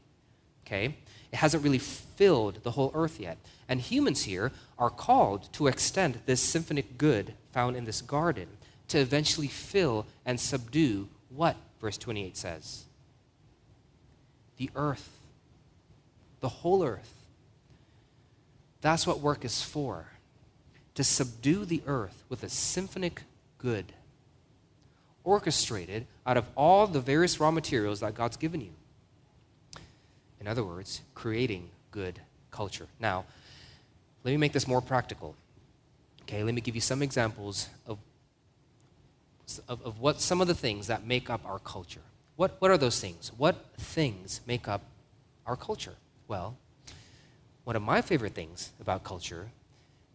Okay? 0.65 0.95
It 1.31 1.37
hasn't 1.37 1.63
really 1.63 1.79
filled 1.79 2.63
the 2.63 2.71
whole 2.71 2.91
earth 2.93 3.19
yet. 3.19 3.37
And 3.67 3.79
humans 3.79 4.23
here 4.23 4.51
are 4.77 4.89
called 4.89 5.51
to 5.53 5.67
extend 5.67 6.19
this 6.25 6.41
symphonic 6.41 6.97
good 6.97 7.33
found 7.51 7.75
in 7.75 7.85
this 7.85 8.01
garden 8.01 8.47
to 8.89 8.99
eventually 8.99 9.47
fill 9.47 10.05
and 10.25 10.39
subdue 10.39 11.09
what 11.29 11.55
verse 11.81 11.97
28 11.97 12.37
says? 12.37 12.85
The 14.57 14.69
earth. 14.75 15.09
The 16.39 16.49
whole 16.49 16.83
earth. 16.83 17.13
That's 18.83 19.07
what 19.07 19.21
work 19.21 19.45
is 19.45 19.61
for 19.61 20.07
to 20.95 21.05
subdue 21.05 21.63
the 21.63 21.81
earth 21.87 22.25
with 22.27 22.43
a 22.43 22.49
symphonic 22.49 23.23
good, 23.57 23.93
orchestrated 25.23 26.05
out 26.27 26.35
of 26.35 26.45
all 26.57 26.85
the 26.85 26.99
various 26.99 27.39
raw 27.39 27.49
materials 27.49 28.01
that 28.01 28.13
God's 28.13 28.35
given 28.35 28.59
you. 28.59 28.71
In 30.41 30.49
other 30.49 30.65
words, 30.65 31.01
creating 31.15 31.69
good 31.91 32.19
culture. 32.51 32.87
Now, 32.99 33.23
let 34.25 34.31
me 34.31 34.37
make 34.37 34.51
this 34.51 34.67
more 34.67 34.81
practical. 34.81 35.33
Okay, 36.23 36.43
let 36.43 36.53
me 36.53 36.59
give 36.59 36.75
you 36.75 36.81
some 36.81 37.01
examples 37.01 37.69
of, 37.87 37.99
of, 39.69 39.81
of 39.81 40.01
what 40.01 40.19
some 40.19 40.41
of 40.41 40.47
the 40.47 40.53
things 40.53 40.87
that 40.87 41.07
make 41.07 41.29
up 41.29 41.39
our 41.45 41.59
culture. 41.59 42.01
What, 42.35 42.57
what 42.59 42.69
are 42.69 42.77
those 42.77 42.99
things? 42.99 43.31
What 43.37 43.63
things 43.77 44.41
make 44.45 44.67
up 44.67 44.81
our 45.47 45.55
culture? 45.55 45.95
Well, 46.27 46.57
one 47.63 47.75
of 47.75 47.81
my 47.81 48.01
favorite 48.01 48.33
things 48.33 48.71
about 48.79 49.03
culture 49.03 49.49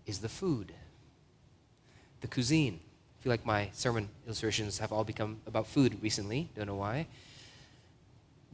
is 0.07 0.19
the 0.19 0.29
food, 0.29 0.73
the 2.21 2.29
cuisine. 2.29 2.81
I 3.19 3.23
feel 3.23 3.31
like 3.31 3.47
my 3.47 3.71
sermon 3.73 4.09
illustrations 4.27 4.79
have 4.79 4.93
all 4.93 5.05
become 5.05 5.39
about 5.47 5.67
food 5.67 5.99
recently. 6.03 6.49
Don't 6.57 6.67
know 6.67 6.75
why. 6.77 7.07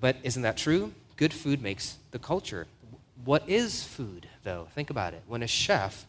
But 0.01 0.17
isn't 0.23 0.43
that 0.43 0.57
true? 0.57 0.93
Good 1.17 1.33
food 1.33 1.63
makes 1.63 1.99
the 2.11 2.19
culture. 2.19 2.67
What 3.25 3.49
is 3.49 3.85
food, 3.85 4.29
though? 4.43 4.69
Think 4.75 4.91
about 4.91 5.15
it. 5.15 5.23
When 5.27 5.43
a 5.43 5.47
chef 5.47 6.07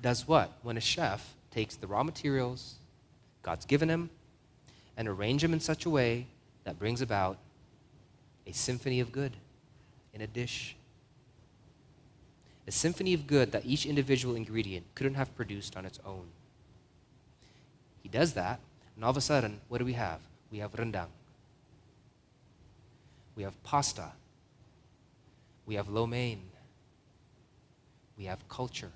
does 0.00 0.28
what? 0.28 0.52
When 0.62 0.76
a 0.76 0.80
chef 0.80 1.34
takes 1.50 1.76
the 1.76 1.86
raw 1.86 2.02
materials 2.02 2.76
God's 3.42 3.64
given 3.66 3.88
him 3.88 4.10
and 4.96 5.08
arrange 5.08 5.42
them 5.42 5.52
in 5.52 5.60
such 5.60 5.84
a 5.84 5.90
way 5.90 6.26
that 6.64 6.78
brings 6.78 7.00
about 7.00 7.38
a 8.46 8.52
symphony 8.52 9.00
of 9.00 9.12
good 9.12 9.36
in 10.14 10.20
a 10.20 10.26
dish 10.26 10.76
a 12.66 12.70
symphony 12.70 13.12
of 13.14 13.26
good 13.26 13.52
that 13.52 13.66
each 13.66 13.86
individual 13.86 14.34
ingredient 14.34 14.86
couldn't 14.94 15.14
have 15.14 15.34
produced 15.34 15.76
on 15.76 15.84
its 15.84 15.98
own. 16.04 16.26
He 18.02 18.08
does 18.08 18.34
that, 18.34 18.60
and 18.94 19.04
all 19.04 19.10
of 19.10 19.16
a 19.16 19.20
sudden, 19.20 19.60
what 19.68 19.78
do 19.78 19.84
we 19.84 19.94
have? 19.94 20.20
We 20.50 20.58
have 20.58 20.72
rendang. 20.72 21.08
We 23.34 23.42
have 23.42 23.60
pasta. 23.62 24.12
We 25.66 25.74
have 25.76 25.88
lo 25.88 26.06
mein. 26.06 26.42
We 28.18 28.24
have 28.24 28.46
culture. 28.48 28.92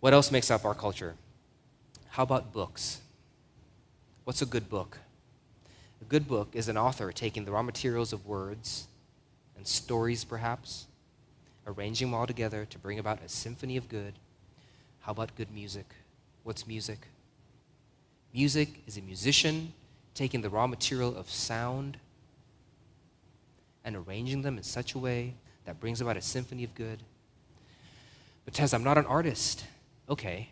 What 0.00 0.12
else 0.12 0.30
makes 0.30 0.50
up 0.50 0.64
our 0.64 0.74
culture? 0.74 1.14
How 2.08 2.24
about 2.24 2.52
books? 2.52 3.00
What's 4.24 4.42
a 4.42 4.46
good 4.46 4.68
book? 4.68 4.98
A 6.00 6.04
good 6.04 6.26
book 6.26 6.48
is 6.52 6.68
an 6.68 6.76
author 6.76 7.12
taking 7.12 7.44
the 7.44 7.52
raw 7.52 7.62
materials 7.62 8.12
of 8.12 8.26
words 8.26 8.88
and 9.60 9.66
stories, 9.66 10.24
perhaps, 10.24 10.86
arranging 11.66 12.08
them 12.08 12.18
all 12.18 12.26
together 12.26 12.64
to 12.64 12.78
bring 12.78 12.98
about 12.98 13.22
a 13.22 13.28
symphony 13.28 13.76
of 13.76 13.90
good. 13.90 14.14
How 15.00 15.12
about 15.12 15.36
good 15.36 15.52
music? 15.52 15.84
What's 16.44 16.66
music? 16.66 17.08
Music 18.32 18.70
is 18.86 18.96
a 18.96 19.02
musician 19.02 19.74
taking 20.14 20.40
the 20.40 20.48
raw 20.48 20.66
material 20.66 21.14
of 21.14 21.28
sound 21.28 21.98
and 23.84 23.96
arranging 23.96 24.40
them 24.40 24.56
in 24.56 24.62
such 24.62 24.94
a 24.94 24.98
way 24.98 25.34
that 25.66 25.78
brings 25.78 26.00
about 26.00 26.16
a 26.16 26.22
symphony 26.22 26.64
of 26.64 26.74
good. 26.74 27.02
But 28.46 28.54
Tez, 28.54 28.72
I'm 28.72 28.82
not 28.82 28.96
an 28.96 29.04
artist. 29.04 29.62
Okay. 30.08 30.48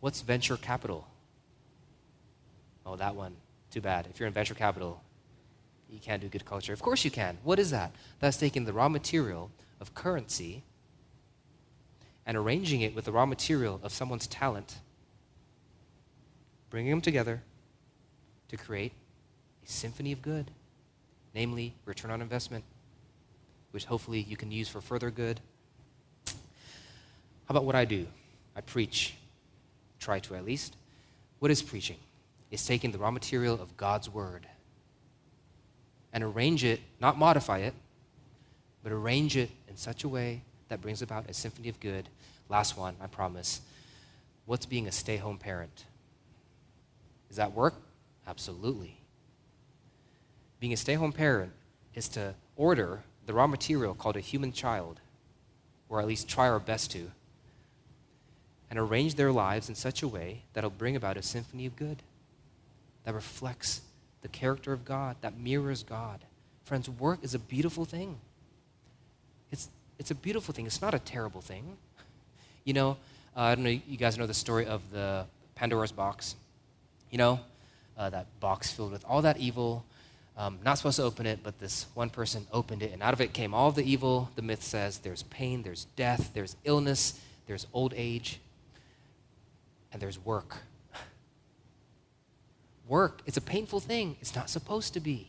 What's 0.00 0.20
venture 0.20 0.58
capital? 0.58 1.08
Oh, 2.84 2.96
that 2.96 3.14
one. 3.14 3.36
Too 3.70 3.80
bad. 3.80 4.06
If 4.10 4.20
you're 4.20 4.26
in 4.26 4.34
venture 4.34 4.54
capital, 4.54 5.00
you 5.90 5.98
can't 6.00 6.20
do 6.20 6.28
good 6.28 6.44
culture. 6.44 6.72
Of 6.72 6.82
course 6.82 7.04
you 7.04 7.10
can. 7.10 7.38
What 7.44 7.58
is 7.58 7.70
that? 7.70 7.92
That's 8.20 8.36
taking 8.36 8.64
the 8.64 8.72
raw 8.72 8.88
material 8.88 9.50
of 9.80 9.94
currency 9.94 10.62
and 12.26 12.36
arranging 12.36 12.80
it 12.80 12.94
with 12.94 13.04
the 13.04 13.12
raw 13.12 13.26
material 13.26 13.80
of 13.82 13.92
someone's 13.92 14.26
talent, 14.26 14.78
bringing 16.70 16.90
them 16.90 17.00
together 17.00 17.42
to 18.48 18.56
create 18.56 18.92
a 19.64 19.70
symphony 19.70 20.12
of 20.12 20.22
good, 20.22 20.50
namely 21.34 21.74
return 21.84 22.10
on 22.10 22.20
investment, 22.20 22.64
which 23.70 23.84
hopefully 23.84 24.20
you 24.20 24.36
can 24.36 24.50
use 24.50 24.68
for 24.68 24.80
further 24.80 25.10
good. 25.10 25.40
How 26.26 27.50
about 27.50 27.64
what 27.64 27.76
I 27.76 27.84
do? 27.84 28.06
I 28.56 28.60
preach, 28.60 29.14
try 30.00 30.18
to 30.20 30.34
at 30.34 30.44
least. 30.44 30.74
What 31.38 31.50
is 31.50 31.62
preaching? 31.62 31.98
It's 32.50 32.66
taking 32.66 32.90
the 32.90 32.98
raw 32.98 33.10
material 33.10 33.54
of 33.54 33.76
God's 33.76 34.08
word 34.08 34.48
and 36.16 36.24
arrange 36.24 36.64
it, 36.64 36.80
not 36.98 37.18
modify 37.18 37.58
it, 37.58 37.74
but 38.82 38.90
arrange 38.90 39.36
it 39.36 39.50
in 39.68 39.76
such 39.76 40.02
a 40.02 40.08
way 40.08 40.40
that 40.70 40.80
brings 40.80 41.02
about 41.02 41.28
a 41.28 41.34
symphony 41.34 41.68
of 41.68 41.78
good. 41.78 42.08
Last 42.48 42.74
one, 42.78 42.96
I 43.02 43.06
promise. 43.06 43.60
What's 44.46 44.64
being 44.64 44.88
a 44.88 44.92
stay 44.92 45.18
home 45.18 45.36
parent? 45.36 45.84
Is 47.28 47.36
that 47.36 47.52
work? 47.52 47.74
Absolutely. 48.26 48.96
Being 50.58 50.72
a 50.72 50.78
stay 50.78 50.94
home 50.94 51.12
parent 51.12 51.52
is 51.94 52.08
to 52.08 52.34
order 52.56 53.02
the 53.26 53.34
raw 53.34 53.46
material 53.46 53.94
called 53.94 54.16
a 54.16 54.20
human 54.20 54.52
child, 54.52 55.00
or 55.90 56.00
at 56.00 56.06
least 56.06 56.30
try 56.30 56.48
our 56.48 56.58
best 56.58 56.90
to, 56.92 57.10
and 58.70 58.78
arrange 58.78 59.16
their 59.16 59.32
lives 59.32 59.68
in 59.68 59.74
such 59.74 60.02
a 60.02 60.08
way 60.08 60.44
that'll 60.54 60.70
bring 60.70 60.96
about 60.96 61.18
a 61.18 61.22
symphony 61.22 61.66
of 61.66 61.76
good 61.76 62.02
that 63.04 63.12
reflects 63.12 63.82
the 64.26 64.32
character 64.36 64.72
of 64.72 64.84
God, 64.84 65.14
that 65.20 65.38
mirrors 65.38 65.84
God. 65.84 66.24
Friends, 66.64 66.90
work 66.90 67.20
is 67.22 67.36
a 67.36 67.38
beautiful 67.38 67.84
thing. 67.84 68.18
It's, 69.52 69.68
it's 70.00 70.10
a 70.10 70.16
beautiful 70.16 70.52
thing. 70.52 70.66
It's 70.66 70.82
not 70.82 70.94
a 70.94 70.98
terrible 70.98 71.40
thing. 71.40 71.76
You 72.64 72.72
know, 72.72 72.96
uh, 73.36 73.42
I 73.42 73.54
don't 73.54 73.62
know, 73.62 73.70
you 73.70 73.96
guys 73.96 74.18
know 74.18 74.26
the 74.26 74.34
story 74.34 74.66
of 74.66 74.82
the 74.90 75.26
Pandora's 75.54 75.92
box. 75.92 76.34
You 77.12 77.18
know, 77.18 77.40
uh, 77.96 78.10
that 78.10 78.26
box 78.40 78.72
filled 78.72 78.90
with 78.90 79.04
all 79.08 79.22
that 79.22 79.38
evil. 79.38 79.84
Um, 80.36 80.58
not 80.64 80.76
supposed 80.76 80.96
to 80.96 81.04
open 81.04 81.24
it, 81.24 81.38
but 81.44 81.60
this 81.60 81.86
one 81.94 82.10
person 82.10 82.48
opened 82.52 82.82
it, 82.82 82.92
and 82.92 83.04
out 83.04 83.14
of 83.14 83.20
it 83.20 83.32
came 83.32 83.54
all 83.54 83.70
the 83.70 83.88
evil. 83.88 84.28
The 84.34 84.42
myth 84.42 84.64
says 84.64 84.98
there's 84.98 85.22
pain, 85.22 85.62
there's 85.62 85.86
death, 85.94 86.32
there's 86.34 86.56
illness, 86.64 87.20
there's 87.46 87.68
old 87.72 87.94
age, 87.96 88.40
and 89.92 90.02
there's 90.02 90.18
work 90.24 90.56
work. 92.88 93.22
It's 93.26 93.36
a 93.36 93.42
painful 93.42 93.80
thing. 93.80 94.16
It's 94.20 94.34
not 94.34 94.50
supposed 94.50 94.94
to 94.94 95.00
be. 95.00 95.28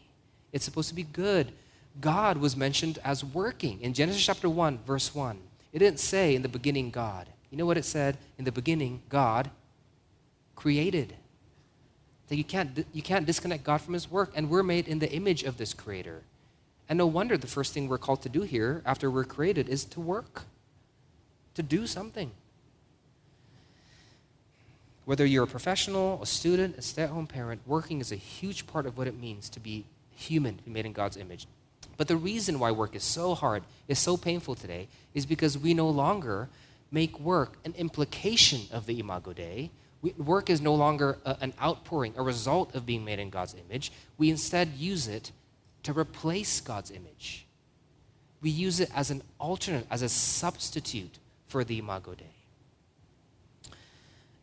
It's 0.51 0.65
supposed 0.65 0.89
to 0.89 0.95
be 0.95 1.03
good. 1.03 1.51
God 1.99 2.37
was 2.37 2.55
mentioned 2.55 2.99
as 3.03 3.23
working. 3.23 3.81
In 3.81 3.93
Genesis 3.93 4.25
chapter 4.25 4.49
1, 4.49 4.79
verse 4.85 5.13
1, 5.13 5.39
it 5.73 5.79
didn't 5.79 5.99
say 5.99 6.35
in 6.35 6.41
the 6.41 6.49
beginning 6.49 6.91
God. 6.91 7.27
You 7.49 7.57
know 7.57 7.65
what 7.65 7.77
it 7.77 7.85
said? 7.85 8.17
In 8.37 8.45
the 8.45 8.51
beginning, 8.51 9.01
God 9.09 9.49
created. 10.55 11.15
That 12.27 12.35
you 12.35 12.43
can't, 12.43 12.85
you 12.93 13.01
can't 13.01 13.25
disconnect 13.25 13.63
God 13.63 13.81
from 13.81 13.93
his 13.93 14.11
work, 14.11 14.31
and 14.35 14.49
we're 14.49 14.63
made 14.63 14.87
in 14.87 14.99
the 14.99 15.11
image 15.11 15.43
of 15.43 15.57
this 15.57 15.73
creator. 15.73 16.23
And 16.89 16.97
no 16.97 17.07
wonder 17.07 17.37
the 17.37 17.47
first 17.47 17.73
thing 17.73 17.87
we're 17.87 17.97
called 17.97 18.21
to 18.23 18.29
do 18.29 18.41
here 18.41 18.81
after 18.85 19.09
we're 19.09 19.23
created 19.23 19.69
is 19.69 19.85
to 19.85 19.99
work, 19.99 20.43
to 21.55 21.63
do 21.63 21.87
something. 21.87 22.31
Whether 25.07 25.25
you're 25.25 25.45
a 25.45 25.47
professional, 25.47 26.21
a 26.21 26.25
student, 26.25 26.77
a 26.77 26.81
stay 26.81 27.03
at 27.03 27.11
home 27.11 27.27
parent, 27.27 27.61
working 27.65 28.01
is 28.01 28.11
a 28.11 28.17
huge 28.17 28.67
part 28.67 28.85
of 28.85 28.97
what 28.97 29.07
it 29.07 29.17
means 29.17 29.47
to 29.51 29.59
be 29.61 29.85
human, 30.13 30.57
to 30.57 30.63
be 30.63 30.69
made 30.69 30.85
in 30.85 30.91
God's 30.91 31.15
image. 31.15 31.47
But 31.95 32.09
the 32.09 32.17
reason 32.17 32.59
why 32.59 32.71
work 32.71 32.93
is 32.93 33.03
so 33.03 33.33
hard, 33.33 33.63
is 33.87 33.99
so 33.99 34.17
painful 34.17 34.55
today, 34.55 34.89
is 35.13 35.25
because 35.25 35.57
we 35.57 35.73
no 35.73 35.87
longer 35.87 36.49
make 36.91 37.17
work 37.21 37.53
an 37.63 37.73
implication 37.77 38.63
of 38.69 38.85
the 38.85 38.99
Imago 38.99 39.31
Dei. 39.31 39.71
We, 40.01 40.11
work 40.17 40.49
is 40.49 40.59
no 40.59 40.75
longer 40.75 41.19
a, 41.23 41.37
an 41.39 41.53
outpouring, 41.61 42.13
a 42.17 42.21
result 42.21 42.75
of 42.75 42.85
being 42.85 43.05
made 43.05 43.19
in 43.19 43.29
God's 43.29 43.55
image. 43.69 43.93
We 44.17 44.29
instead 44.29 44.73
use 44.75 45.07
it 45.07 45.31
to 45.83 45.93
replace 45.93 46.59
God's 46.59 46.91
image. 46.91 47.45
We 48.41 48.49
use 48.49 48.81
it 48.81 48.91
as 48.93 49.09
an 49.09 49.23
alternate, 49.39 49.87
as 49.89 50.01
a 50.01 50.09
substitute 50.09 51.17
for 51.45 51.63
the 51.63 51.79
Imago 51.79 52.13
Dei. 52.13 52.36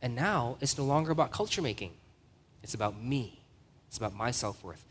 And 0.05 0.15
now 0.15 0.59
it's 0.61 0.77
no 0.77 0.85
longer 0.85 1.13
about 1.13 1.33
culture 1.33 1.63
making, 1.63 1.93
it's 2.63 2.75
about 2.75 3.03
me, 3.03 3.41
it's 3.89 3.97
about 3.97 4.15
my 4.15 4.31
self 4.31 4.63
worth. 4.63 4.85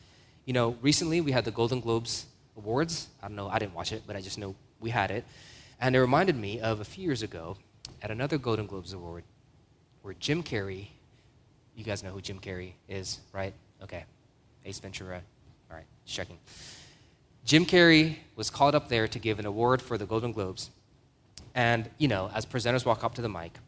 You 0.45 0.53
know, 0.53 0.75
recently 0.81 1.21
we 1.21 1.31
had 1.31 1.45
the 1.45 1.51
Golden 1.51 1.79
Globes 1.81 2.25
Awards. 2.57 3.09
I 3.21 3.27
don't 3.27 3.35
know, 3.35 3.47
I 3.47 3.59
didn't 3.59 3.75
watch 3.75 3.91
it, 3.91 4.01
but 4.07 4.15
I 4.15 4.21
just 4.21 4.39
know 4.39 4.55
we 4.79 4.89
had 4.89 5.11
it. 5.11 5.23
And 5.79 5.95
it 5.95 5.99
reminded 5.99 6.35
me 6.35 6.59
of 6.59 6.79
a 6.79 6.83
few 6.83 7.03
years 7.03 7.21
ago 7.21 7.57
at 8.01 8.09
another 8.09 8.39
Golden 8.39 8.65
Globes 8.65 8.91
Award 8.93 9.23
where 10.01 10.15
Jim 10.15 10.41
Carrey, 10.41 10.87
you 11.75 11.83
guys 11.83 12.01
know 12.01 12.09
who 12.09 12.19
Jim 12.19 12.39
Carrey 12.39 12.71
is, 12.89 13.19
right? 13.33 13.53
Okay. 13.83 14.05
Ace 14.65 14.79
Ventura. 14.79 15.21
All 15.69 15.77
right, 15.77 15.85
checking. 16.07 16.39
Jim 17.45 17.67
Carrey 17.67 18.17
was 18.35 18.49
called 18.49 18.73
up 18.73 18.89
there 18.89 19.07
to 19.07 19.19
give 19.19 19.37
an 19.37 19.45
award 19.45 19.79
for 19.79 19.95
the 19.95 20.07
Golden 20.07 20.31
Globes. 20.31 20.71
And, 21.53 21.87
you 21.99 22.07
know, 22.07 22.31
as 22.33 22.47
presenters 22.47 22.83
walk 22.83 23.03
up 23.03 23.13
to 23.13 23.21
the 23.21 23.29
mic, 23.29 23.59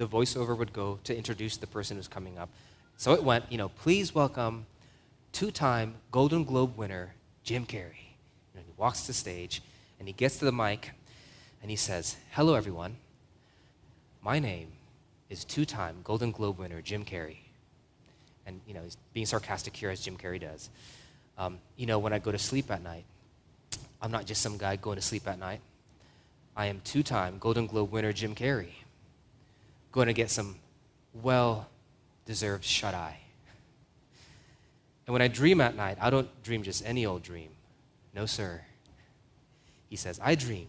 the 0.00 0.06
voiceover 0.06 0.56
would 0.56 0.72
go 0.72 0.98
to 1.04 1.14
introduce 1.14 1.58
the 1.58 1.66
person 1.66 1.98
who's 1.98 2.08
coming 2.08 2.38
up. 2.38 2.48
So 2.96 3.12
it 3.12 3.22
went, 3.22 3.44
you 3.52 3.58
know, 3.58 3.68
please 3.68 4.14
welcome 4.14 4.64
two 5.30 5.50
time 5.50 5.96
Golden 6.10 6.42
Globe 6.42 6.74
winner, 6.78 7.12
Jim 7.44 7.66
Carrey. 7.66 8.08
And 8.54 8.64
he 8.64 8.72
walks 8.78 9.02
to 9.02 9.08
the 9.08 9.12
stage 9.12 9.60
and 9.98 10.08
he 10.08 10.14
gets 10.14 10.38
to 10.38 10.46
the 10.46 10.52
mic 10.52 10.92
and 11.60 11.70
he 11.70 11.76
says, 11.76 12.16
Hello, 12.30 12.54
everyone. 12.54 12.96
My 14.22 14.38
name 14.38 14.68
is 15.28 15.44
two 15.44 15.66
time 15.66 15.96
Golden 16.02 16.30
Globe 16.30 16.58
winner, 16.58 16.80
Jim 16.80 17.04
Carrey. 17.04 17.36
And, 18.46 18.58
you 18.66 18.72
know, 18.72 18.82
he's 18.82 18.96
being 19.12 19.26
sarcastic 19.26 19.76
here 19.76 19.90
as 19.90 20.00
Jim 20.00 20.16
Carrey 20.16 20.40
does. 20.40 20.70
Um, 21.36 21.58
you 21.76 21.84
know, 21.84 21.98
when 21.98 22.14
I 22.14 22.18
go 22.18 22.32
to 22.32 22.38
sleep 22.38 22.70
at 22.70 22.82
night, 22.82 23.04
I'm 24.00 24.10
not 24.10 24.24
just 24.24 24.40
some 24.40 24.56
guy 24.56 24.76
going 24.76 24.96
to 24.96 25.02
sleep 25.02 25.28
at 25.28 25.38
night. 25.38 25.60
I 26.56 26.66
am 26.66 26.80
two 26.84 27.02
time 27.02 27.36
Golden 27.38 27.66
Globe 27.66 27.92
winner 27.92 28.14
Jim 28.14 28.34
Carrey 28.34 28.79
going 29.92 30.06
to 30.06 30.12
get 30.12 30.30
some 30.30 30.56
well 31.12 31.68
deserved 32.24 32.64
shut 32.64 32.94
eye. 32.94 33.18
And 35.06 35.12
when 35.12 35.22
I 35.22 35.28
dream 35.28 35.60
at 35.60 35.74
night, 35.74 35.98
I 36.00 36.10
don't 36.10 36.28
dream 36.42 36.62
just 36.62 36.84
any 36.86 37.04
old 37.04 37.22
dream. 37.22 37.50
No, 38.14 38.26
sir. 38.26 38.60
He 39.88 39.96
says, 39.96 40.20
I 40.22 40.36
dream 40.36 40.68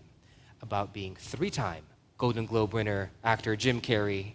about 0.61 0.93
being 0.93 1.15
three 1.15 1.51
time 1.51 1.83
Golden 2.17 2.45
Globe 2.45 2.73
winner 2.73 3.11
actor 3.23 3.55
Jim 3.55 3.81
Carrey. 3.81 4.33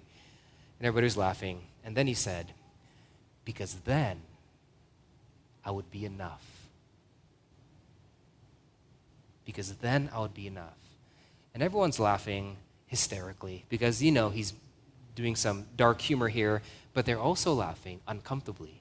And 0.78 0.86
everybody 0.86 1.04
was 1.06 1.16
laughing. 1.16 1.62
And 1.84 1.96
then 1.96 2.06
he 2.06 2.14
said, 2.14 2.52
Because 3.44 3.74
then 3.84 4.20
I 5.64 5.70
would 5.70 5.90
be 5.90 6.04
enough. 6.04 6.44
Because 9.44 9.72
then 9.74 10.10
I 10.12 10.20
would 10.20 10.34
be 10.34 10.46
enough. 10.46 10.78
And 11.54 11.62
everyone's 11.62 11.98
laughing 11.98 12.56
hysterically 12.86 13.64
because, 13.68 14.02
you 14.02 14.12
know, 14.12 14.30
he's 14.30 14.52
doing 15.16 15.34
some 15.34 15.66
dark 15.76 16.00
humor 16.00 16.28
here, 16.28 16.62
but 16.94 17.04
they're 17.04 17.18
also 17.18 17.52
laughing 17.52 18.00
uncomfortably. 18.06 18.80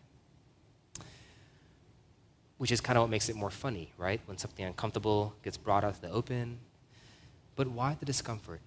Which 2.60 2.72
is 2.72 2.80
kind 2.80 2.98
of 2.98 3.04
what 3.04 3.10
makes 3.10 3.28
it 3.28 3.36
more 3.36 3.50
funny, 3.50 3.92
right? 3.98 4.22
When 4.28 4.38
something 4.38 4.64
uncomfortable 4.64 5.34
gets 5.44 5.58
brought 5.58 5.84
out 5.84 5.96
to 5.96 6.02
the 6.02 6.12
open. 6.12 6.60
But 7.56 7.68
why 7.68 7.98
the 8.00 8.06
discomfort? 8.06 8.62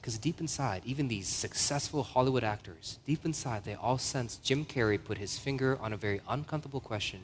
Because 0.00 0.18
deep 0.18 0.40
inside, 0.40 0.82
even 0.84 1.08
these 1.08 1.28
successful 1.28 2.02
Hollywood 2.02 2.44
actors, 2.44 2.98
deep 3.06 3.24
inside, 3.24 3.64
they 3.64 3.74
all 3.74 3.98
sense 3.98 4.36
Jim 4.36 4.64
Carrey 4.64 5.02
put 5.02 5.18
his 5.18 5.38
finger 5.38 5.76
on 5.80 5.92
a 5.92 5.96
very 5.96 6.20
uncomfortable 6.28 6.80
question 6.80 7.20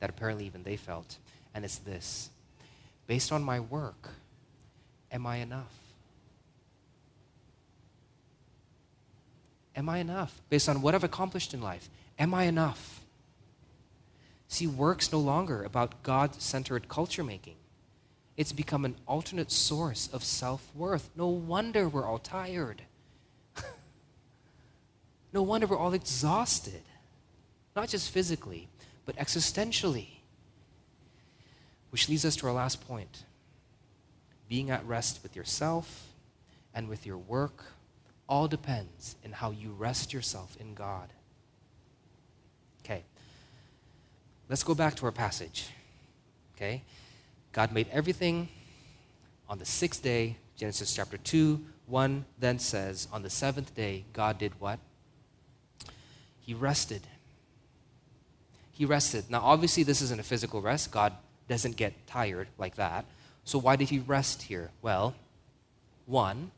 that 0.00 0.10
apparently 0.10 0.46
even 0.46 0.62
they 0.62 0.76
felt. 0.76 1.18
And 1.54 1.64
it's 1.64 1.78
this 1.78 2.30
Based 3.06 3.32
on 3.32 3.42
my 3.42 3.60
work, 3.60 4.10
am 5.10 5.26
I 5.26 5.36
enough? 5.36 5.81
Am 9.74 9.88
I 9.88 9.98
enough? 9.98 10.40
Based 10.48 10.68
on 10.68 10.82
what 10.82 10.94
I've 10.94 11.04
accomplished 11.04 11.54
in 11.54 11.62
life, 11.62 11.88
am 12.18 12.34
I 12.34 12.44
enough? 12.44 13.00
See, 14.48 14.66
work's 14.66 15.12
no 15.12 15.18
longer 15.18 15.62
about 15.64 16.02
God 16.02 16.34
centered 16.42 16.88
culture 16.88 17.24
making. 17.24 17.56
It's 18.36 18.52
become 18.52 18.84
an 18.84 18.96
alternate 19.06 19.50
source 19.50 20.08
of 20.12 20.22
self 20.24 20.70
worth. 20.74 21.10
No 21.16 21.28
wonder 21.28 21.88
we're 21.88 22.06
all 22.06 22.18
tired. 22.18 22.82
no 25.32 25.42
wonder 25.42 25.66
we're 25.66 25.78
all 25.78 25.94
exhausted. 25.94 26.82
Not 27.74 27.88
just 27.88 28.10
physically, 28.10 28.68
but 29.06 29.16
existentially. 29.16 30.08
Which 31.90 32.08
leads 32.08 32.24
us 32.24 32.36
to 32.36 32.46
our 32.46 32.52
last 32.52 32.86
point 32.86 33.24
being 34.48 34.70
at 34.70 34.84
rest 34.86 35.22
with 35.22 35.34
yourself 35.34 36.08
and 36.74 36.86
with 36.86 37.06
your 37.06 37.16
work 37.16 37.71
all 38.32 38.48
depends 38.48 39.14
in 39.22 39.30
how 39.30 39.50
you 39.50 39.72
rest 39.72 40.14
yourself 40.14 40.56
in 40.58 40.72
God. 40.72 41.10
Okay. 42.82 43.02
Let's 44.48 44.62
go 44.62 44.74
back 44.74 44.94
to 44.96 45.04
our 45.04 45.12
passage. 45.12 45.68
Okay? 46.56 46.82
God 47.52 47.72
made 47.72 47.88
everything 47.92 48.48
on 49.50 49.58
the 49.58 49.66
sixth 49.66 50.02
day. 50.02 50.36
Genesis 50.56 50.94
chapter 50.94 51.18
2, 51.18 51.60
1 51.88 52.24
then 52.38 52.58
says, 52.58 53.06
On 53.12 53.22
the 53.22 53.28
seventh 53.28 53.74
day, 53.74 54.06
God 54.14 54.38
did 54.38 54.58
what? 54.58 54.78
He 56.40 56.54
rested. 56.54 57.02
He 58.70 58.86
rested. 58.86 59.28
Now, 59.28 59.40
obviously, 59.42 59.82
this 59.82 60.00
isn't 60.00 60.18
a 60.18 60.22
physical 60.22 60.62
rest. 60.62 60.90
God 60.90 61.12
doesn't 61.48 61.76
get 61.76 62.06
tired 62.06 62.48
like 62.56 62.76
that. 62.76 63.04
So, 63.44 63.58
why 63.58 63.76
did 63.76 63.90
he 63.90 63.98
rest 63.98 64.40
here? 64.40 64.70
Well, 64.80 65.14
one, 66.06 66.50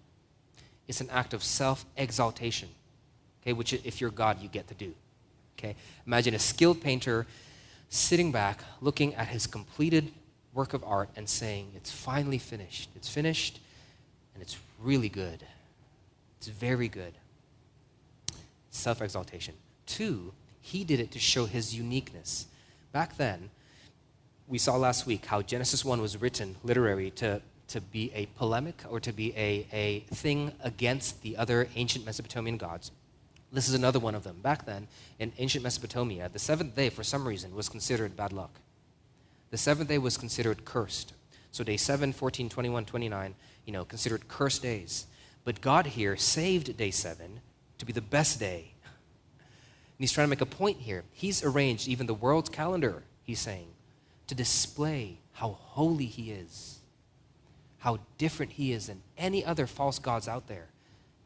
it's 0.88 1.01
an 1.01 1.11
act 1.11 1.35
of 1.35 1.42
self 1.42 1.85
exaltation, 1.97 2.68
okay, 3.42 3.53
which 3.53 3.73
if 3.73 4.01
you're 4.01 4.11
God, 4.11 4.40
you 4.40 4.49
get 4.49 4.68
to 4.68 4.75
do. 4.75 4.94
Okay? 5.59 5.77
Imagine 6.07 6.35
a 6.35 6.38
skilled 6.38 6.81
painter 6.81 7.27
sitting 7.88 8.33
back, 8.33 8.61
looking 8.81 9.14
at 9.14 9.29
his 9.29 9.47
completed 9.47 10.12
work 10.53 10.75
of 10.75 10.85
art 10.85 11.09
and 11.16 11.29
saying, 11.29 11.73
It's 11.75 11.90
finally 11.90 12.38
finished. 12.38 12.90
It's 12.94 13.09
finished, 13.09 13.61
and 14.35 14.42
it's 14.42 14.59
really 14.81 15.09
good. 15.09 15.44
It's 16.38 16.49
very 16.49 16.88
good. 16.88 17.14
Self 18.70 19.01
exaltation. 19.01 19.55
Two, 19.87 20.33
he 20.61 20.85
did 20.85 21.01
it 21.01 21.11
to 21.12 21.18
show 21.18 21.47
his 21.47 21.75
uniqueness. 21.75 22.47
Back 22.92 23.16
then, 23.16 23.51
we 24.47 24.59
saw 24.59 24.77
last 24.77 25.07
week 25.07 25.27
how 25.27 25.42
Genesis 25.42 25.85
1 25.85 26.01
was 26.01 26.20
written 26.20 26.57
literary 26.62 27.11
to 27.12 27.40
to 27.68 27.81
be 27.81 28.12
a 28.14 28.27
polemic 28.27 28.83
or 28.88 29.00
to 29.00 29.12
be 29.12 29.33
a, 29.37 29.66
a 29.72 30.00
thing 30.14 30.53
against 30.62 31.22
the 31.22 31.37
other 31.37 31.68
ancient 31.77 32.05
Mesopotamian 32.05 32.57
gods. 32.57 32.90
This 33.53 33.68
is 33.68 33.74
another 33.74 34.00
one 34.00 34.14
of 34.14 34.24
them. 34.24 34.40
Back 34.42 34.66
then, 34.66 34.88
in 35.18 35.33
ancient 35.38 35.62
Mesopotamia, 35.62 36.29
the 36.29 36.38
seventh 36.38 36.74
day, 36.74 36.90
for 36.90 37.05
some 37.05 37.27
reason, 37.27 37.55
was 37.55 37.68
considered 37.68 38.16
bad 38.16 38.33
luck. 38.33 38.61
The 39.50 39.57
seventh 39.57 39.88
day 39.88 39.98
was 39.98 40.16
considered 40.16 40.64
cursed. 40.64 41.14
So 41.53 41.62
day 41.62 41.77
7, 41.77 42.12
14, 42.12 42.48
21, 42.48 42.85
29, 42.85 43.35
you 43.64 43.72
know, 43.72 43.85
considered 43.85 44.27
cursed 44.27 44.62
days. 44.62 45.07
But 45.44 45.61
God 45.61 45.87
here 45.87 46.16
saved 46.16 46.77
day 46.77 46.90
7 46.90 47.40
to 47.79 47.87
be 47.87 47.92
the 47.92 48.00
best 48.00 48.40
day. 48.40 48.72
And 49.33 50.00
he's 50.00 50.11
trying 50.11 50.27
to 50.27 50.31
make 50.31 50.40
a 50.40 50.46
point 50.46 50.79
here. 50.79 51.05
He's 51.12 51.44
arranged 51.44 51.87
even 51.87 52.07
the 52.07 52.14
world's 52.14 52.48
calendar, 52.50 53.05
he's 53.22 53.38
saying, 53.38 53.68
to 54.27 54.35
display 54.35 55.18
how 55.33 55.50
holy 55.50 56.07
he 56.07 56.33
is 56.33 56.73
how 57.85 57.99
different 58.16 58.53
he 58.53 58.73
is 58.73 58.87
than 58.87 59.03
any 59.18 59.44
other 59.44 59.66
false 59.66 59.99
gods 59.99 60.27
out 60.27 60.49
there. 60.49 60.68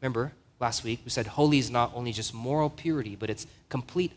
Remember, 0.01 0.33
last 0.59 0.83
week 0.83 0.99
we 1.05 1.09
said 1.09 1.25
holy 1.25 1.57
is 1.57 1.71
not 1.71 1.89
only 1.95 2.11
just 2.11 2.33
moral 2.33 2.69
purity, 2.69 3.15
but 3.15 3.29
it's 3.29 3.47
complete, 3.69 4.11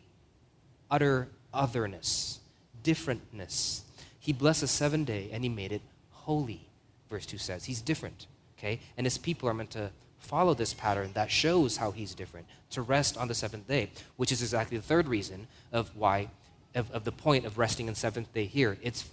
utter 0.90 1.28
otherness, 1.54 2.40
differentness. 2.82 3.82
He 4.18 4.32
blessed 4.32 4.62
the 4.62 4.66
seventh 4.66 5.06
day 5.06 5.30
and 5.32 5.44
he 5.44 5.48
made 5.48 5.70
it 5.70 5.82
holy, 6.10 6.66
verse 7.08 7.26
2 7.26 7.38
says. 7.38 7.66
He's 7.66 7.80
different, 7.80 8.26
okay? 8.58 8.80
And 8.96 9.06
his 9.06 9.18
people 9.18 9.48
are 9.48 9.54
meant 9.54 9.70
to 9.70 9.92
follow 10.18 10.52
this 10.52 10.74
pattern 10.74 11.12
that 11.14 11.30
shows 11.30 11.76
how 11.76 11.92
he's 11.92 12.12
different, 12.12 12.48
to 12.70 12.82
rest 12.82 13.16
on 13.16 13.28
the 13.28 13.34
seventh 13.36 13.68
day, 13.68 13.90
which 14.16 14.32
is 14.32 14.42
exactly 14.42 14.76
the 14.76 14.82
third 14.82 15.06
reason 15.06 15.46
of 15.70 15.94
why, 15.94 16.28
of, 16.74 16.90
of 16.90 17.04
the 17.04 17.12
point 17.12 17.46
of 17.46 17.56
resting 17.56 17.88
on 17.88 17.94
seventh 17.94 18.34
day 18.34 18.46
here. 18.46 18.78
It's 18.82 19.08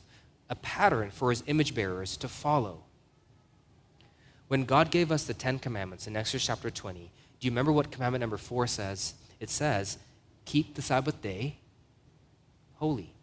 a 0.50 0.56
pattern 0.56 1.12
for 1.12 1.30
his 1.30 1.44
image 1.46 1.76
bearers 1.76 2.18
to 2.18 2.28
follow. 2.28 2.86
When 4.50 4.66
God 4.66 4.90
gave 4.90 5.12
us 5.12 5.24
the 5.24 5.36
Ten 5.36 5.60
Commandments 5.60 6.08
in 6.08 6.18
Exodus 6.18 6.48
chapter 6.48 6.72
20, 6.72 7.12
do 7.40 7.46
you 7.46 7.52
remember 7.52 7.72
what 7.72 7.92
commandment 7.92 8.22
number 8.22 8.38
four 8.38 8.66
says? 8.66 9.14
It 9.40 9.52
says, 9.52 10.00
keep 10.46 10.74
the 10.74 10.82
Sabbath 10.82 11.22
day 11.22 11.58
holy, 12.78 13.14